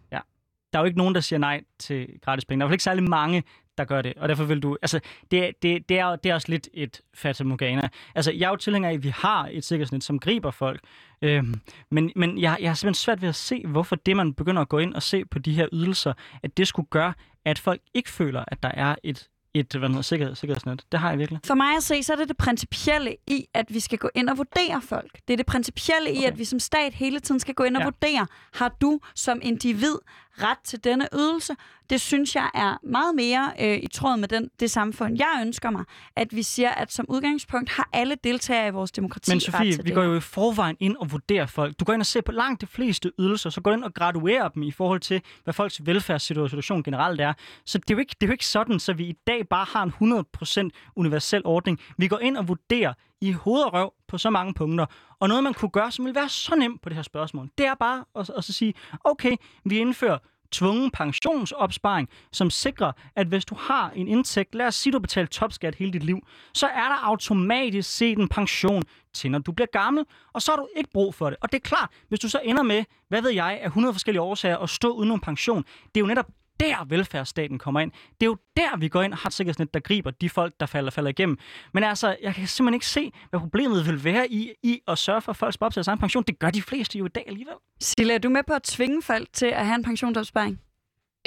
[0.74, 2.60] der er jo ikke nogen, der siger nej til gratis penge.
[2.60, 3.44] Der er i ikke særlig mange,
[3.78, 4.14] der gør det.
[4.18, 4.78] Og derfor vil du...
[4.82, 5.00] Altså,
[5.32, 7.90] det, er- det, det, er, det er også lidt et fata morgana.
[8.16, 10.82] Altså, jeg er jo tilhænger af, at vi har et sikkerhedsnet, som griber folk.
[11.22, 11.54] Øhm,
[11.92, 14.70] men men jeg, jeg har simpelthen svært ved at se, hvorfor det, man begynder at
[14.70, 17.14] gå ind og se på de her ydelser, at det skulle gøre,
[17.46, 20.84] at folk ikke føler, at der er et, et hvad hedder, sikkerhed, sikkerhedsnet.
[20.92, 21.40] Det har jeg virkelig.
[21.46, 24.30] For mig at se, så er det det principielle i, at vi skal gå ind
[24.30, 25.12] og vurdere folk.
[25.28, 26.28] Det er det principielle i, Okay.
[26.28, 27.86] at vi som stat hele tiden skal gå ind og Ja.
[27.86, 29.96] vurdere, har du som individ
[30.42, 31.56] ret til denne ydelse?
[31.90, 35.70] Det synes jeg er meget mere øh, i tråd med den, det samfund, jeg ønsker
[35.70, 35.84] mig.
[36.16, 39.72] At vi siger, at som udgangspunkt har alle deltagere i vores demokrati Men ret Sofie,
[39.72, 41.80] til vi det går jo i forvejen ind og vurderer folk.
[41.80, 43.94] Du går ind og ser på langt de fleste ydelser, så går du ind og
[43.94, 47.34] graduerer dem i forhold til, hvad folks velfærdssituation generelt er.
[47.66, 49.66] Så det er jo ikke, det er jo ikke sådan, så vi i dag bare
[49.70, 51.80] har en 100% universel ordning.
[51.98, 52.94] Vi går ind og vurderer
[53.24, 54.86] i hoved og røv på så mange punkter.
[55.20, 57.66] Og noget, man kunne gøre, som vil være så nemt på det her spørgsmål, det
[57.66, 60.18] er bare at, at så sige, okay, vi indfører
[60.52, 65.28] tvungen pensionsopsparing, som sikrer, at hvis du har en indtægt, lad os sige, du betaler
[65.28, 66.20] topskat hele dit liv,
[66.54, 68.84] så er der automatisk set en pension
[69.14, 71.38] til, når du bliver gammel, og så har du ikke brug for det.
[71.42, 74.22] Og det er klart, hvis du så ender med, hvad ved jeg, af 100 forskellige
[74.22, 76.28] årsager at stå uden nogen pension, det er jo netop
[76.60, 77.92] der velfærdsstaten kommer ind.
[77.92, 80.54] Det er jo der, vi går ind og har et sikkerhedsnet, der griber de folk,
[80.60, 81.38] der falder, falder igennem.
[81.74, 85.22] Men altså, jeg kan simpelthen ikke se, hvad problemet vil være i, i at sørge
[85.22, 86.24] for, at folk sparer op til deres egen pension.
[86.24, 87.56] Det gør de fleste jo i dag alligevel.
[87.80, 90.60] Silla, er du med på at tvinge folk til at have en pensionsopsparing?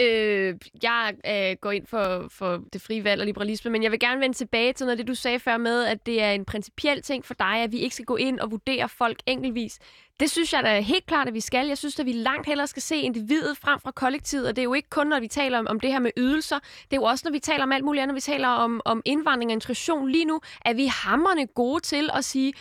[0.01, 4.01] Øh, jeg øh, går ind for, for det frie valg og liberalisme, men jeg vil
[4.01, 6.45] gerne vende tilbage til noget af det, du sagde før med, at det er en
[6.45, 9.79] principiel ting for dig, at vi ikke skal gå ind og vurdere folk enkeltvis.
[10.21, 11.67] Det synes jeg da helt klart, at vi skal.
[11.67, 14.65] Jeg synes, at vi langt hellere skal se individet frem fra kollektivet, og det er
[14.65, 16.59] jo ikke kun, når vi taler om, om det her med ydelser.
[16.59, 18.81] Det er jo også, når vi taler om alt muligt andet, når vi taler om,
[18.85, 22.53] om indvandring og integration lige nu, at vi hammerne gode til at sige,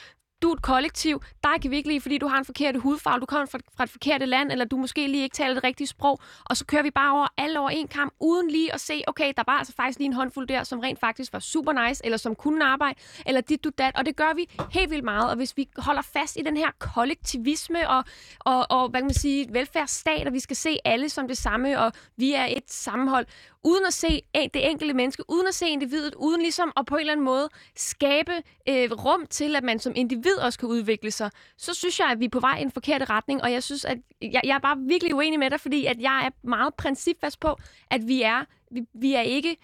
[0.41, 3.19] du er et kollektiv, dig kan vi ikke lide, fordi du har en forkert hudfarve,
[3.19, 5.87] du kommer fra, fra et forkert land, eller du måske lige ikke taler det rigtige
[5.87, 9.01] sprog, og så kører vi bare over alle over en kamp, uden lige at se,
[9.07, 12.05] okay, der var altså faktisk lige en håndfuld der, som rent faktisk var super nice,
[12.05, 15.29] eller som kunne arbejde, eller dit du dat, og det gør vi helt vildt meget,
[15.29, 18.03] og hvis vi holder fast i den her kollektivisme og,
[18.39, 21.79] og, og hvad kan man sige, velfærdsstat, og vi skal se alle som det samme,
[21.79, 23.25] og vi er et sammenhold,
[23.65, 26.99] uden at se det enkelte menneske, uden at se individet, uden ligesom at på en
[26.99, 28.31] eller anden måde skabe
[28.69, 32.19] øh, rum til, at man som individ også kan udvikle sig, så synes jeg, at
[32.19, 34.59] vi er på vej i en forkert retning, og jeg synes, at jeg, jeg er
[34.59, 37.57] bare virkelig uenig med dig, fordi at jeg er meget principfast på,
[37.91, 39.57] at vi er, vi, vi er ikke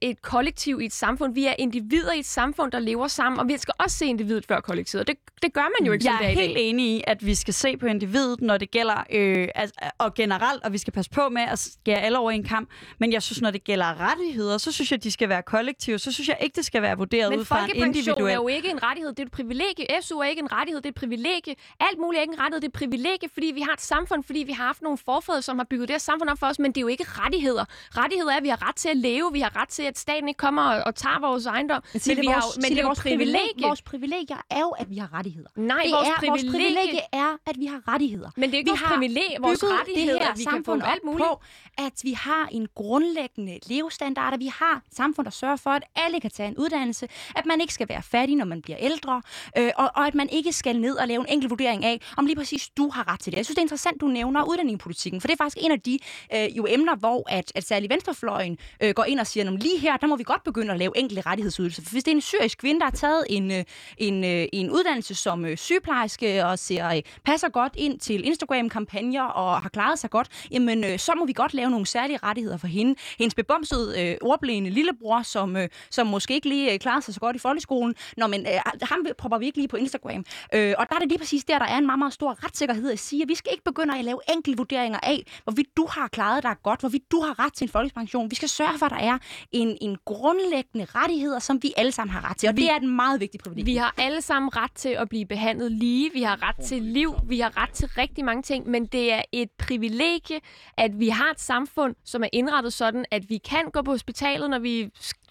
[0.00, 1.34] et kollektiv i et samfund.
[1.34, 4.46] Vi er individer i et samfund, der lever sammen, og vi skal også se individet
[4.46, 5.06] før kollektivet.
[5.06, 6.62] Det, det gør man jo ikke, som Jeg det er i helt dag.
[6.64, 10.64] enig i, at vi skal se på individet, når det gælder, øh, altså, og generelt,
[10.64, 12.70] og vi skal passe på med at skære alle over en kamp.
[12.98, 15.98] Men jeg synes, når det gælder rettigheder, så synes jeg, de skal være kollektive.
[15.98, 18.30] Så synes jeg ikke, det skal være vurderet Men ud fra en folkepension individuel...
[18.32, 19.86] er jo ikke en rettighed, det er et privilegie.
[20.02, 21.54] SU er ikke en rettighed, det er et privilegie.
[21.80, 24.24] Alt muligt er ikke en rettighed, det er et privilegie, fordi vi har et samfund,
[24.24, 26.58] fordi vi har haft nogle forfædre, som har bygget det her samfund op for os,
[26.58, 27.64] men det er jo ikke rettigheder.
[27.96, 30.28] Rettigheder er, at vi har ret til at leve, vi har ret til, at staten
[30.28, 31.82] ikke kommer og, og tager vores ejendom.
[31.92, 33.62] Men, Sille, vi har, vores, jo- men det er vores, privilegie.
[33.62, 35.48] Vores privilegier er jo, at vi har rettigheder.
[35.56, 38.30] Nej, det vores er, vores privilegie- privilegie er, at vi har rettigheder.
[38.36, 40.72] Men det er ikke vi vores privilegie, vores rettigheder, det her at vi kan få
[40.84, 41.26] alt muligt.
[41.28, 41.40] på,
[41.78, 46.20] at vi har en grundlæggende levestandard, at vi har samfund, der sørger for, at alle
[46.20, 49.22] kan tage en uddannelse, at man ikke skal være fattig, når man bliver ældre,
[49.58, 52.26] øh, og, og at man ikke skal ned og lave en enkelt vurdering af, om
[52.26, 53.36] lige præcis du har ret til det.
[53.36, 55.98] Jeg synes, det er interessant, du nævner udlændingepolitikken, for det er faktisk en af de
[56.36, 59.96] øh, jo emner, hvor at, at særlig venstrefløjen øh, går ind og siger, lige her,
[59.96, 61.82] der må vi godt begynde at lave enkelte rettighedsydelser.
[61.82, 63.64] For hvis det er en syrisk kvinde, der har taget en, øh,
[63.98, 69.62] en, øh, en uddannelse som øh, sygeplejerske og ser, passer godt ind til Instagram-kampagner og
[69.62, 72.94] har klaret sig godt, jamen så må vi godt lave nogle særlige rettigheder for hende.
[73.18, 77.20] Hendes bebomsede øh, ordblinde lillebror, som, øh, som måske ikke lige klarede klarer sig så
[77.20, 80.24] godt i folkeskolen, Nå, men øh, ham propper vi ikke lige på Instagram.
[80.54, 82.90] Øh, og der er det lige præcis der, der er en meget, meget stor retssikkerhed
[82.92, 86.08] at sige, at vi skal ikke begynde at lave enkelte vurderinger af, hvorvidt du har
[86.08, 88.30] klaret dig godt, hvorvidt du har ret til en folkepension.
[88.30, 89.18] Vi skal sørge for, at der er
[89.52, 92.76] en, en grundlæggende rettigheder, som vi alle sammen har ret til, og vi, det er
[92.76, 93.66] et meget vigtigt privilegium.
[93.66, 97.14] Vi har alle sammen ret til at blive behandlet lige, vi har ret til liv,
[97.28, 100.40] vi har ret til rigtig mange ting, men det er et privilegie,
[100.76, 104.50] at vi har et samfund, som er indrettet sådan, at vi kan gå på hospitalet,
[104.50, 104.90] når vi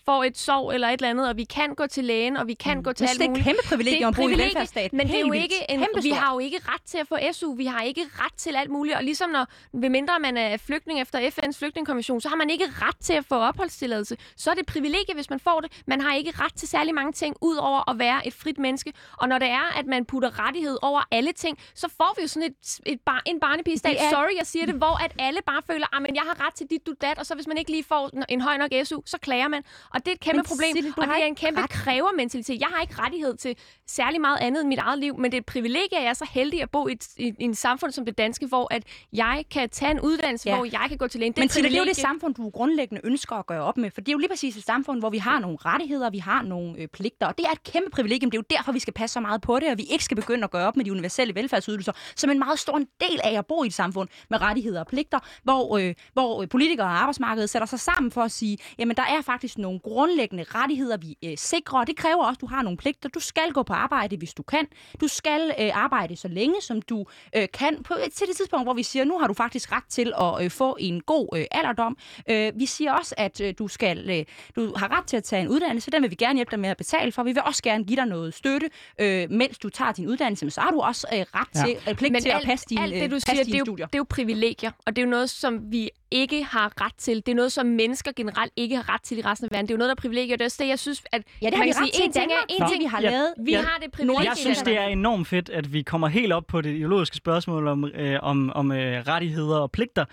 [0.10, 2.54] får et sov eller et eller andet, og vi kan gå til lægen, og vi
[2.54, 2.84] kan mm.
[2.84, 3.30] gå til alt muligt.
[3.30, 4.98] Det er et kæmpe privilegium at bo i velfærdsstaten.
[4.98, 7.54] Men det er jo ikke en, vi har jo ikke ret til at få SU,
[7.54, 11.02] vi har ikke ret til alt muligt, og ligesom når, ved mindre man er flygtning
[11.02, 14.18] efter FN's flygtningekonvention, så har man ikke ret til at få opholdstilladelse.
[14.38, 15.82] Så er det et privilegie, hvis man får det.
[15.88, 18.94] Man har ikke ret til særlig mange ting, ud over at være et frit menneske.
[19.18, 22.28] Og når det er, at man putter rettighed over alle ting, så får vi jo
[22.28, 23.96] sådan et, et bar, en barnepigestat.
[24.00, 24.10] Er...
[24.10, 26.68] Sorry, jeg siger det, hvor at alle bare føler, at ah, jeg har ret til
[26.70, 29.18] dit, du, dat, og så hvis man ikke lige får en høj nok SU, så
[29.18, 29.64] klager man.
[29.94, 31.70] Og det er et kæmpe men, problem, Sille, og det er en kæmpe ret.
[31.70, 32.60] krævermentalitet.
[32.60, 33.56] Jeg har ikke rettighed til
[33.88, 36.14] særlig meget andet end mit eget liv, men det er et privilegie, at jeg er
[36.14, 38.84] så heldig at bo i et, i, i en samfund som det danske, hvor at
[39.14, 40.56] jeg kan tage en uddannelse, ja.
[40.56, 41.34] hvor jeg kan gå til lægen.
[41.34, 44.02] Det men det er jo det samfund, du grundlæggende ønsker at gøre op med, for
[44.02, 46.80] det er jo lige præcis et samfund, hvor vi har nogle rettigheder, vi har nogle
[46.80, 48.32] øh, pligter, og det er et kæmpe privilegium.
[48.32, 50.16] Det er jo derfor, vi skal passe så meget på det, og vi ikke skal
[50.18, 53.46] begynde at gøre op med de universelle velfærdsydelser, som en meget stor del af at
[53.46, 57.66] bo i et samfund med rettigheder og pligter, hvor, øh, hvor politikere og arbejdsmarkedet sætter
[57.66, 61.86] sig sammen for at sige, jamen der er faktisk nogle grundlæggende rettigheder, vi øh, sikrer,
[61.86, 63.10] det kræver også, at du har nogle pligter.
[63.10, 64.68] Du skal gå på arbejde, hvis du kan.
[65.02, 68.74] Du skal øh, arbejde så længe, som du øh, kan, på, til det tidspunkt, hvor
[68.74, 71.98] vi siger, nu har du faktisk ret til at øh, få en god øh, alderdom.
[72.30, 74.26] Øh, vi siger også, at øh, du skal, øh,
[74.56, 76.70] du har ret til at tage en uddannelse, den vil vi gerne hjælpe dig med
[76.70, 77.24] at betale for.
[77.24, 78.70] Vi vil også gerne give dig noget støtte,
[79.00, 81.66] øh, mens du tager din uddannelse, men så har du også øh, ret ja.
[81.66, 83.56] til, øh, pligt Men til alt, at passe din, alt det, du øh, siger, det
[83.56, 86.82] er, jo, det er jo privilegier, og det er jo noget, som vi ikke har
[86.82, 87.16] ret til.
[87.16, 89.68] Det er noget, som mennesker generelt ikke har ret til i resten af verden.
[89.68, 90.36] Det er jo noget, der er privilegier.
[90.36, 92.46] Det er også det, jeg synes, at ja, det man kan sige, en ting er,
[92.50, 93.10] en ting, vi har ja.
[93.10, 93.34] lavet.
[93.46, 93.62] Vi ja.
[93.62, 94.30] har det privilegie.
[94.30, 97.68] Jeg synes, det er enormt fedt, at vi kommer helt op på det ideologiske spørgsmål
[97.68, 100.06] om, øh, om, om øh, rettigheder og pligter.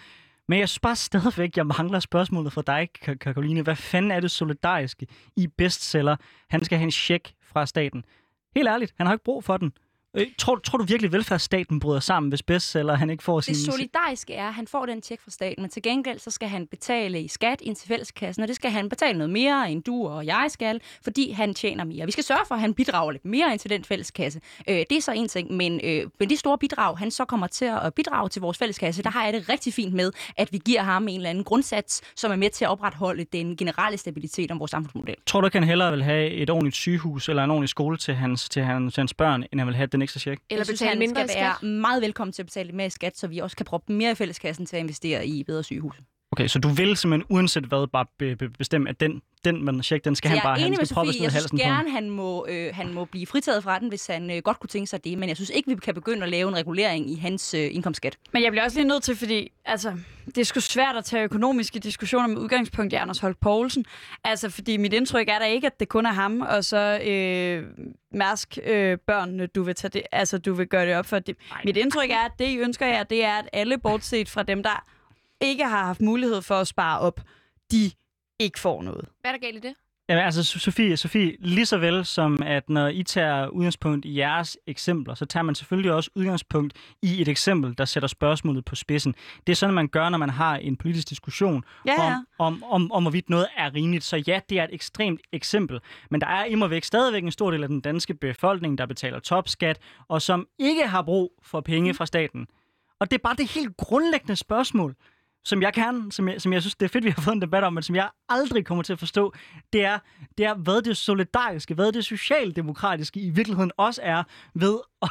[0.49, 2.89] Men jeg synes bare stadigvæk, jeg mangler spørgsmålet fra dig,
[3.21, 3.63] Karoline.
[3.63, 6.17] Hvad fanden er det solidariske i bestseller?
[6.51, 8.05] Han skal have en check fra staten.
[8.57, 9.73] Helt ærligt, han har ikke brug for den.
[10.17, 13.55] Øh, tror, tror du virkelig, at velfærdsstaten bryder sammen, hvis bestseller han ikke får sin...
[13.55, 16.49] Det solidariske er, at han får den tjek fra staten, men til gengæld så skal
[16.49, 19.83] han betale i skat ind til fælleskassen, og det skal han betale noget mere, end
[19.83, 22.07] du og jeg skal, fordi han tjener mere.
[22.07, 24.41] Vi skal sørge for, at han bidrager lidt mere ind til den fælleskasse.
[24.69, 27.47] Øh, det er så en ting, men øh, med det store bidrag, han så kommer
[27.47, 30.61] til at bidrage til vores fælleskasse, der har jeg det rigtig fint med, at vi
[30.65, 34.51] giver ham en eller anden grundsats, som er med til at opretholde den generelle stabilitet
[34.51, 35.15] om vores samfundsmodel.
[35.27, 38.49] Tror du, han hellere vil have et ordentligt sygehus eller en ordentlig skole til hans,
[38.49, 40.41] til hans, til hans børn, end han vil have den ekstra check?
[40.51, 41.37] Eller jeg betale mindre skat?
[41.37, 43.93] være meget velkommen til at betale lidt mere i skat, så vi også kan proppe
[43.93, 45.97] mere i fælleskassen til at investere i bedre sygehus.
[46.37, 49.83] Okay, så du vil simpelthen uanset hvad bare be- be- bestemme, at den, den man
[49.83, 50.71] check, den skal han bare have.
[50.71, 54.07] Jeg er jeg synes gerne, han må, øh, han må blive fritaget fra den, hvis
[54.07, 56.29] han øh, godt kunne tænke sig det, men jeg synes ikke, vi kan begynde at
[56.29, 58.17] lave en regulering i hans øh, indkomstskat.
[58.33, 59.93] Men jeg bliver også lige nødt til, fordi altså,
[60.27, 63.85] det er sgu svært at tage økonomiske diskussioner med udgangspunkt i Anders Holk Poulsen.
[64.25, 67.65] Altså, fordi mit indtryk er da ikke, at det kun er ham, og så øh,
[68.13, 71.19] Mærsk øh, børnene, du vil, tage det, altså, du vil gøre det op for.
[71.19, 71.37] Det.
[71.65, 74.63] Mit indtryk er, at det, I ønsker jer, det er, at alle, bortset fra dem,
[74.63, 74.85] der
[75.41, 77.21] ikke har haft mulighed for at spare op,
[77.71, 77.91] de
[78.39, 79.09] ikke får noget.
[79.21, 79.75] Hvad er der galt i det?
[80.09, 84.59] Jamen altså, Sofie, Sofie, lige så vel som at når I tager udgangspunkt i jeres
[84.67, 89.15] eksempler, så tager man selvfølgelig også udgangspunkt i et eksempel, der sætter spørgsmålet på spidsen.
[89.47, 92.17] Det er sådan, man gør, når man har en politisk diskussion ja, ja.
[92.17, 94.05] Om, om, om, om, hvorvidt noget er rimeligt.
[94.05, 95.81] Så ja, det er et ekstremt eksempel.
[96.11, 99.19] Men der er immer væk stadigvæk en stor del af den danske befolkning, der betaler
[99.19, 99.79] topskat,
[100.09, 102.47] og som ikke har brug for penge fra staten.
[103.01, 104.95] Og det er bare det helt grundlæggende spørgsmål
[105.47, 107.43] som jeg kan, som jeg, som jeg synes, det er fedt, vi har fået en
[107.43, 109.35] debat om, men som jeg aldrig kommer til at forstå,
[109.73, 109.99] det er,
[110.39, 114.23] det er hvad det solidariske, hvad det socialdemokratiske i virkeligheden også er
[114.55, 115.09] ved at,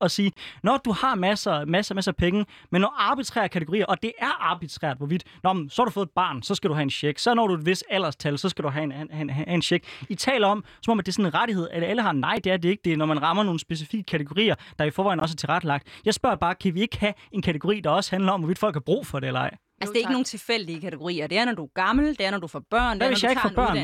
[0.00, 0.32] at sige,
[0.62, 4.50] når du har masser, masser, masser af penge, men når arbitrære kategorier, og det er
[4.50, 7.18] arbitrært, hvorvidt, når så har du fået et barn, så skal du have en check,
[7.18, 9.84] så når du et vis alderstal, så skal du have en, have, have en check.
[10.08, 12.40] I taler om, som om at det er sådan en rettighed, at alle har, nej,
[12.44, 15.20] det er det ikke, det er, når man rammer nogle specifikke kategorier, der i forvejen
[15.20, 16.00] også er tilrettelagt.
[16.04, 18.74] Jeg spørger bare, kan vi ikke have en kategori, der også handler om, hvorvidt folk
[18.74, 19.56] har brug for det eller ej?
[19.80, 21.26] Altså, det er ikke nogen tilfældige kategorier.
[21.26, 23.16] Det er, når du er gammel, det er, når du får børn, det er, når
[23.16, 23.76] du jeg ikke får børn?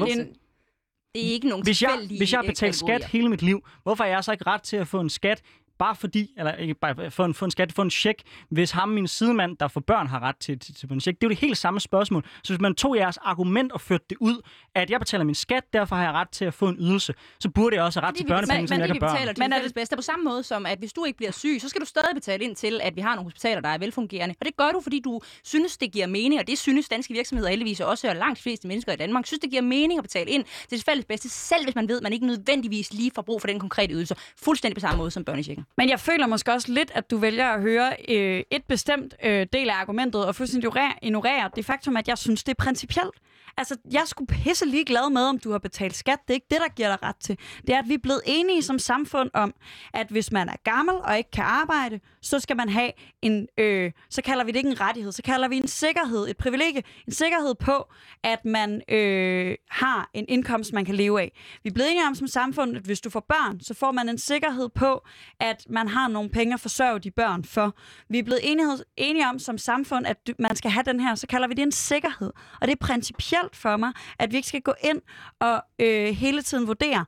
[1.15, 4.05] Det er ikke nogen hvis jeg, Hvis jeg har betalt skat hele mit liv, hvorfor
[4.05, 5.43] er jeg så ikke ret til at få en skat
[5.79, 8.89] bare fordi, eller ikke bare få en, få en skat, få en check, hvis ham,
[8.89, 11.21] min sidemand, der får børn, har ret til, til, til en check.
[11.21, 12.25] Det er jo det helt samme spørgsmål.
[12.43, 14.43] Så hvis man tog jeres argument og førte det ud,
[14.75, 17.51] at jeg betaler min skat, derfor har jeg ret til at få en ydelse, så
[17.51, 19.13] burde jeg også have ret Fordi til børnepenge, men, som jeg det, kan børn.
[19.13, 21.59] betaler Men er fælles bedste på samme måde som, at hvis du ikke bliver syg,
[21.61, 24.35] så skal du stadig betale ind til, at vi har nogle hospitaler, der er velfungerende.
[24.41, 27.51] Og det gør du, fordi du synes, det giver mening, og det synes danske virksomheder
[27.51, 30.31] heldigvis også, og langt de fleste mennesker i Danmark, synes, det giver mening at betale
[30.31, 33.23] ind til det fælles bedste, selv hvis man ved, at man ikke nødvendigvis lige får
[33.23, 34.15] brug for den konkrete ydelse.
[34.37, 35.66] Fuldstændig på samme måde som børnechecken.
[35.77, 39.47] Men jeg føler måske også lidt, at du vælger at høre øh, et bestemt øh,
[39.53, 40.71] del af argumentet, og fuldstændig
[41.03, 43.15] ignorere, det faktum, at jeg synes, det er principielt.
[43.59, 46.19] Altså, jeg skulle pisse lige glad med, om du har betalt skat.
[46.29, 47.39] Det er ikke det, der giver dig ret til.
[47.67, 49.55] Det er, at vi er blevet enige som samfund om,
[49.95, 52.91] at hvis man er gammel og ikke kan arbejde, så skal man have
[53.23, 56.37] en, øh, så kalder vi det ikke en rettighed, så kalder vi en sikkerhed, et
[56.37, 57.93] privilegie, en sikkerhed på,
[58.25, 61.33] at man øh, har en indkomst, man kan leve af.
[61.65, 64.09] Vi er blevet enige om som samfund, at hvis du får børn, så får man
[64.09, 65.03] en sikkerhed på,
[65.41, 67.77] at man har nogle penge at forsørge de børn for.
[68.09, 71.15] Vi er blevet enige, enige om som samfund, at du- man skal have den her,
[71.15, 72.33] så kalder vi det en sikkerhed.
[72.61, 75.03] Og det er principielt for mig, at vi ikke skal gå ind
[75.41, 77.05] og øh, hele tiden vurdere,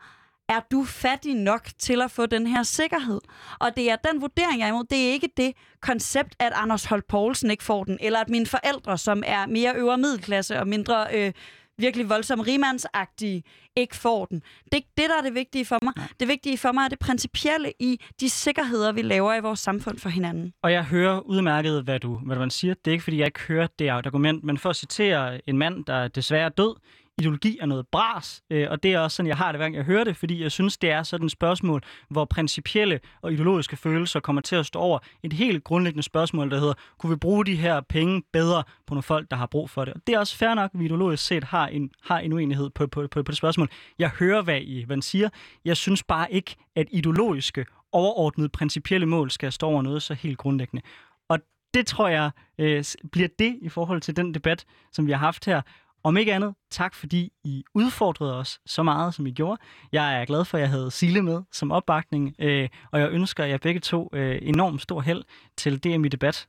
[0.49, 3.21] er du fattig nok til at få den her sikkerhed?
[3.59, 4.85] Og det er den vurdering, jeg er imod.
[4.91, 8.47] Det er ikke det koncept, at Anders Holt Poulsen ikke får den, eller at mine
[8.47, 11.33] forældre, som er mere øvre middelklasse og mindre øh,
[11.79, 13.43] virkelig voldsomt rimandsagtige,
[13.77, 14.41] ikke får den.
[14.65, 15.93] Det er ikke det, der er det vigtige for mig.
[16.21, 19.99] Det vigtige for mig er det principielle i de sikkerheder, vi laver i vores samfund
[19.99, 20.53] for hinanden.
[20.63, 22.75] Og jeg hører udmærket, hvad du, hvad man siger.
[22.75, 25.85] Det er ikke, fordi jeg ikke hører det argument, men for at citere en mand,
[25.85, 26.75] der desværre er død,
[27.19, 29.75] ideologi er noget bras, øh, og det er også sådan, jeg har det, hver gang
[29.75, 33.77] jeg hører det, fordi jeg synes, det er sådan et spørgsmål, hvor principielle og ideologiske
[33.77, 37.47] følelser kommer til at stå over et helt grundlæggende spørgsmål, der hedder, kunne vi bruge
[37.47, 39.95] de her penge bedre på nogle folk, der har brug for det?
[39.95, 42.71] Og det er også fair nok, at vi ideologisk set har en, har en uenighed
[42.71, 43.69] på, på, på, på det spørgsmål.
[43.99, 45.29] Jeg hører, hvad I hvad siger.
[45.65, 50.39] Jeg synes bare ikke, at ideologiske, overordnede, principielle mål skal stå over noget så helt
[50.39, 50.83] grundlæggende.
[51.29, 51.39] Og
[51.75, 55.45] det tror jeg øh, bliver det i forhold til den debat, som vi har haft
[55.45, 55.63] her.
[56.03, 59.61] Om ikke andet, tak fordi I udfordrede os så meget, som I gjorde.
[59.93, 63.45] Jeg er glad for, at jeg havde Sile med som opbakning, øh, og jeg ønsker
[63.45, 65.25] jer begge to øh, enormt stor held
[65.57, 66.49] til DM i debat.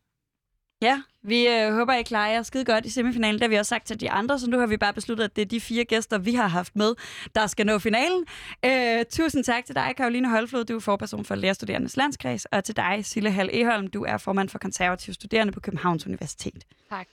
[0.82, 3.36] Ja, vi øh, håber, I klarer jer skide godt i semifinalen.
[3.36, 5.36] Det har vi også sagt til de andre, så nu har vi bare besluttet, at
[5.36, 6.96] det er de fire gæster, vi har haft med,
[7.36, 8.26] der skal nå finalen.
[8.66, 10.66] Øh, tusind tak til dig, Karoline Holflod.
[10.66, 13.88] Du er forperson for Lærerstuderendes Landskreds, og til dig, Sille Hall Eholm.
[13.88, 16.64] Du er formand for konservative studerende på Københavns Universitet.
[16.90, 17.08] Tak.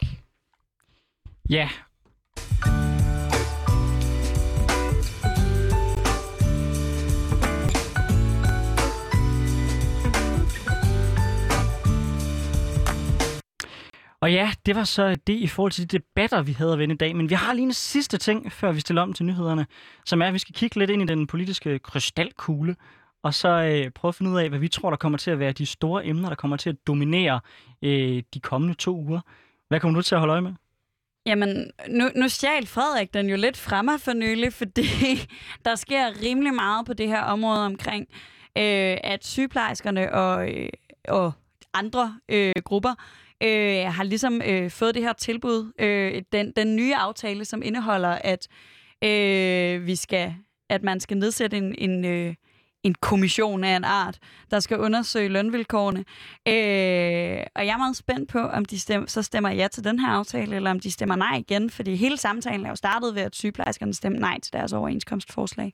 [1.50, 1.68] Ja,
[14.26, 16.94] og ja, det var så det i forhold til de debatter, vi havde at vende
[16.94, 17.16] i dag.
[17.16, 19.66] Men vi har lige en sidste ting, før vi stiller om til nyhederne,
[20.06, 22.76] som er, at vi skal kigge lidt ind i den politiske krystalkugle,
[23.22, 25.38] og så øh, prøve at finde ud af, hvad vi tror, der kommer til at
[25.38, 27.40] være de store emner, der kommer til at dominere
[27.82, 29.20] øh, de kommende to uger.
[29.68, 30.54] Hvad kommer du til at holde øje med?
[31.26, 34.86] Jamen, nu, nu stjal Frederik den jo lidt fremme for nylig, fordi
[35.64, 38.06] der sker rimelig meget på det her område omkring,
[38.58, 40.68] øh, at sygeplejerskerne og, øh,
[41.08, 41.32] og
[41.74, 42.94] andre øh, grupper
[43.42, 48.18] øh, har ligesom øh, fået det her tilbud, øh, den, den nye aftale, som indeholder,
[48.24, 48.48] at
[49.04, 50.34] øh, vi skal,
[50.68, 52.34] at man skal nedsætte en, en, øh,
[52.82, 54.18] en kommission af en art,
[54.50, 55.98] der skal undersøge lønvilkårene.
[56.48, 59.98] Øh, og jeg er meget spændt på, om de stemmer, så stemmer ja til den
[59.98, 63.22] her aftale, eller om de stemmer nej igen, fordi hele samtalen er jo startet ved,
[63.22, 65.72] at sygeplejerskerne stemte nej til deres overenskomstforslag.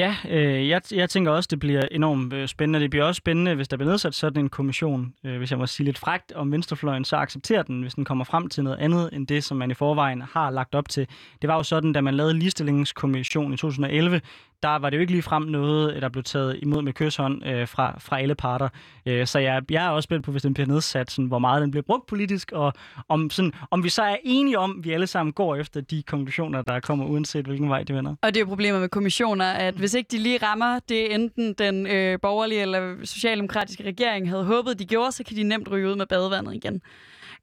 [0.00, 2.80] Ja, øh, jeg, jeg tænker også, det bliver enormt øh, spændende.
[2.80, 5.66] Det bliver også spændende, hvis der bliver nedsat sådan en kommission, øh, hvis jeg må
[5.66, 9.10] sige lidt fragt om venstrefløjen, så accepterer den, hvis den kommer frem til noget andet
[9.12, 11.06] end det, som man i forvejen har lagt op til.
[11.42, 14.20] Det var jo sådan, da man lavede ligestillingskommission i 2011,
[14.62, 17.46] der var det jo ikke lige frem noget, øh, der blev taget imod med kysshånd
[17.46, 18.68] øh, fra, fra alle parter.
[19.06, 21.62] Øh, så jeg, jeg er også spændt på, hvis den bliver nedsat, sådan, hvor meget
[21.62, 22.72] den bliver brugt politisk, og
[23.08, 26.02] om, sådan, om vi så er enige om, at vi alle sammen går efter de
[26.02, 28.14] konklusioner, der kommer, uanset hvilken vej de vender.
[28.22, 31.54] Og det er jo problemer med kommissioner, at hvis ikke de lige rammer det, enten
[31.54, 35.88] den øh, borgerlige eller socialdemokratiske regering havde håbet, de gjorde, så kan de nemt ryge
[35.88, 36.82] ud med badevandet igen.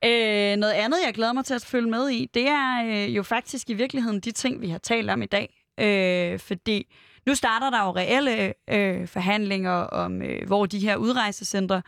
[0.06, 3.24] Øh, noget andet, jeg glæder mig til at følge med i, det er øh, jo
[3.24, 5.64] faktisk i virkeligheden de ting, vi har talt om i dag.
[5.80, 6.88] Øh, fordi
[7.28, 11.82] nu starter der jo reelle øh, forhandlinger om, øh, hvor de her udrejsecentre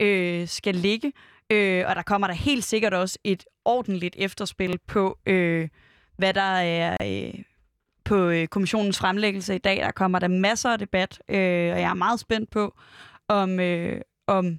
[0.00, 1.12] øh, skal ligge.
[1.52, 5.68] Øh, og der kommer der helt sikkert også et ordentligt efterspil på, øh,
[6.18, 7.42] hvad der er øh,
[8.04, 9.76] på øh, kommissionens fremlæggelse i dag.
[9.76, 12.74] Der kommer der masser af debat, øh, og jeg er meget spændt på,
[13.28, 14.58] om, øh, om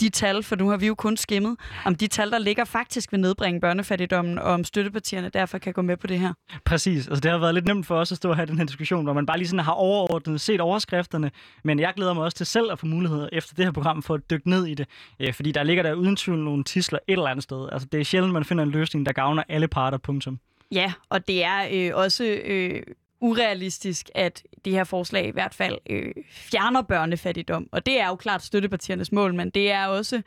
[0.00, 3.12] de tal, for nu har vi jo kun skimmet, om de tal, der ligger faktisk
[3.12, 6.32] vil nedbringe børnefattigdommen, og om støttepartierne derfor kan gå med på det her.
[6.64, 7.08] Præcis.
[7.08, 9.04] Altså, det har været lidt nemt for os at stå og have den her diskussion,
[9.04, 11.30] hvor man bare lige sådan har overordnet set overskrifterne,
[11.64, 14.14] men jeg glæder mig også til selv at få mulighed efter det her program for
[14.14, 14.86] at dykke ned i det,
[15.20, 17.68] øh, fordi der ligger der uden tvivl nogle tisler et eller andet sted.
[17.72, 20.38] Altså, det er sjældent, man finder en løsning, der gavner alle parter, punktum.
[20.72, 22.82] Ja, og det er øh, også øh,
[23.20, 27.68] urealistisk, at det her forslag i hvert fald øh, fjerner børnefattigdom.
[27.72, 30.22] Og det er jo klart støttepartiernes mål, men det er også,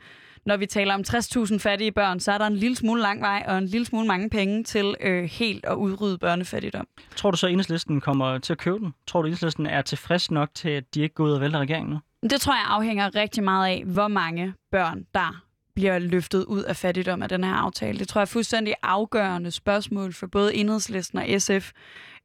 [0.46, 3.44] når vi taler om 60.000 fattige børn, så er der en lille smule lang vej
[3.46, 6.86] og en lille smule mange penge til øh, helt at udrydde børnefattigdom.
[7.16, 8.94] Tror du så, at enhedslisten kommer til at købe den?
[9.06, 11.58] Tror du, at enhedslisten er tilfreds nok til, at de ikke går ud og vælter
[11.58, 12.28] regeringen nu?
[12.30, 15.44] Det tror jeg afhænger rigtig meget af, hvor mange børn, der
[15.74, 17.98] bliver løftet ud af fattigdom af den her aftale.
[17.98, 21.72] Det tror jeg er fuldstændig afgørende spørgsmål for både Enhedslisten og SF,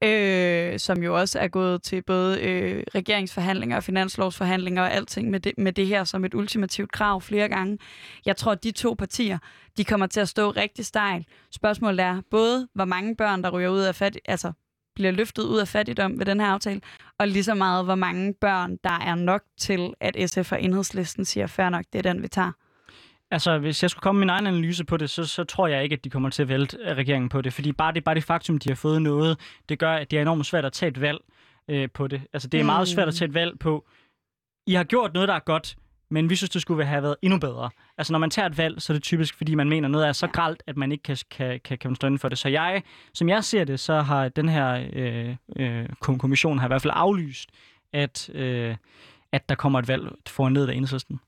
[0.04, 5.40] øh, som jo også er gået til både øh, regeringsforhandlinger og finanslovsforhandlinger og alting med
[5.40, 7.78] det, med det her som et ultimativt krav flere gange.
[8.26, 9.38] Jeg tror, at de to partier,
[9.78, 11.26] de kommer til at stå rigtig stejl.
[11.52, 14.52] Spørgsmålet er både, hvor mange børn, der ryger ud af fattig, altså
[14.96, 16.82] bliver løftet ud af fattigdom ved den her aftale,
[17.20, 21.26] og lige så meget, hvor mange børn, der er nok til, at SF og Enhedslisten
[21.26, 22.52] siger, fair nok, det er den, vi tager.
[23.32, 25.84] Altså, hvis jeg skulle komme med min egen analyse på det, så, så tror jeg
[25.84, 27.54] ikke, at de kommer til at vælte regeringen på det.
[27.54, 30.22] Fordi bare det, bare det faktum, de har fået noget, det gør, at det er
[30.22, 31.20] enormt svært at tage et valg
[31.68, 32.22] øh, på det.
[32.34, 32.66] Altså, det er mm.
[32.66, 33.88] meget svært at tage et valg på,
[34.68, 35.76] I har gjort noget, der er godt,
[36.12, 37.70] men vi synes, det skulle have været endnu bedre.
[37.98, 40.12] Altså, når man tager et valg, så er det typisk, fordi man mener noget er
[40.12, 42.38] så gralt, at man ikke kan, kan, kan, kan stå for det.
[42.38, 46.70] Så jeg, som jeg ser det, så har den her øh, øh, kommission har i
[46.70, 47.50] hvert fald aflyst,
[47.94, 48.76] at, øh,
[49.32, 51.20] at der kommer et valg foran ned af enhedslisten.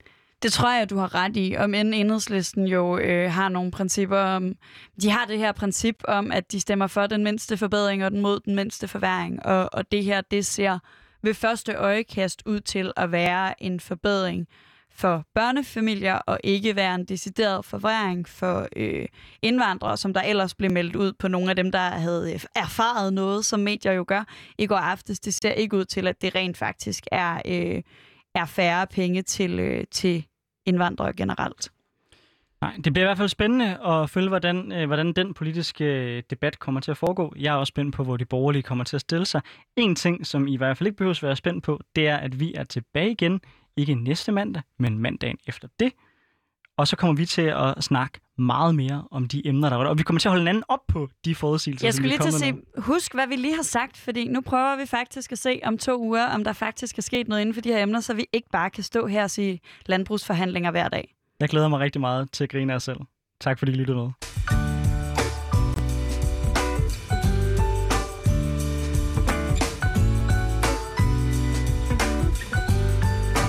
[0.43, 4.17] Det tror jeg, du har ret i, om end enhedslisten jo øh, har nogle principper
[4.17, 4.53] om...
[5.01, 8.21] De har det her princip om, at de stemmer for den mindste forbedring og den
[8.21, 9.45] mod den mindste forværing.
[9.45, 10.79] Og, og det her, det ser
[11.23, 14.47] ved første øjekast ud til at være en forbedring
[14.93, 19.05] for børnefamilier og ikke være en decideret forværing for øh,
[19.41, 23.45] indvandrere, som der ellers blev meldt ud på nogle af dem, der havde erfaret noget,
[23.45, 24.23] som medier jo gør
[24.57, 25.19] i går aftes.
[25.19, 27.81] Det ser ikke ud til, at det rent faktisk er, øh,
[28.35, 30.25] er færre penge til, øh, til
[30.65, 31.71] indvandrere generelt.
[32.61, 36.23] Nej, det bliver i hvert fald spændende at følge, hvordan, øh, hvordan den politiske øh,
[36.29, 37.33] debat kommer til at foregå.
[37.39, 39.41] Jeg er også spændt på, hvor de borgerlige kommer til at stille sig.
[39.75, 42.17] En ting, som I i hvert fald ikke behøver at være spændt på, det er,
[42.17, 43.41] at vi er tilbage igen,
[43.77, 45.93] ikke næste mandag, men mandagen efter det.
[46.77, 49.97] Og så kommer vi til at snakke meget mere om de emner, der er Og
[49.97, 52.33] vi kommer til at holde hinanden op på de forudsigelser, Jeg skulle lige til at
[52.33, 55.77] se, husk hvad vi lige har sagt, fordi nu prøver vi faktisk at se om
[55.77, 58.25] to uger, om der faktisk er sket noget inden for de her emner, så vi
[58.33, 61.15] ikke bare kan stå her og sige landbrugsforhandlinger hver dag.
[61.39, 62.99] Jeg glæder mig rigtig meget til at grine af selv.
[63.41, 64.09] Tak fordi I lyttede med.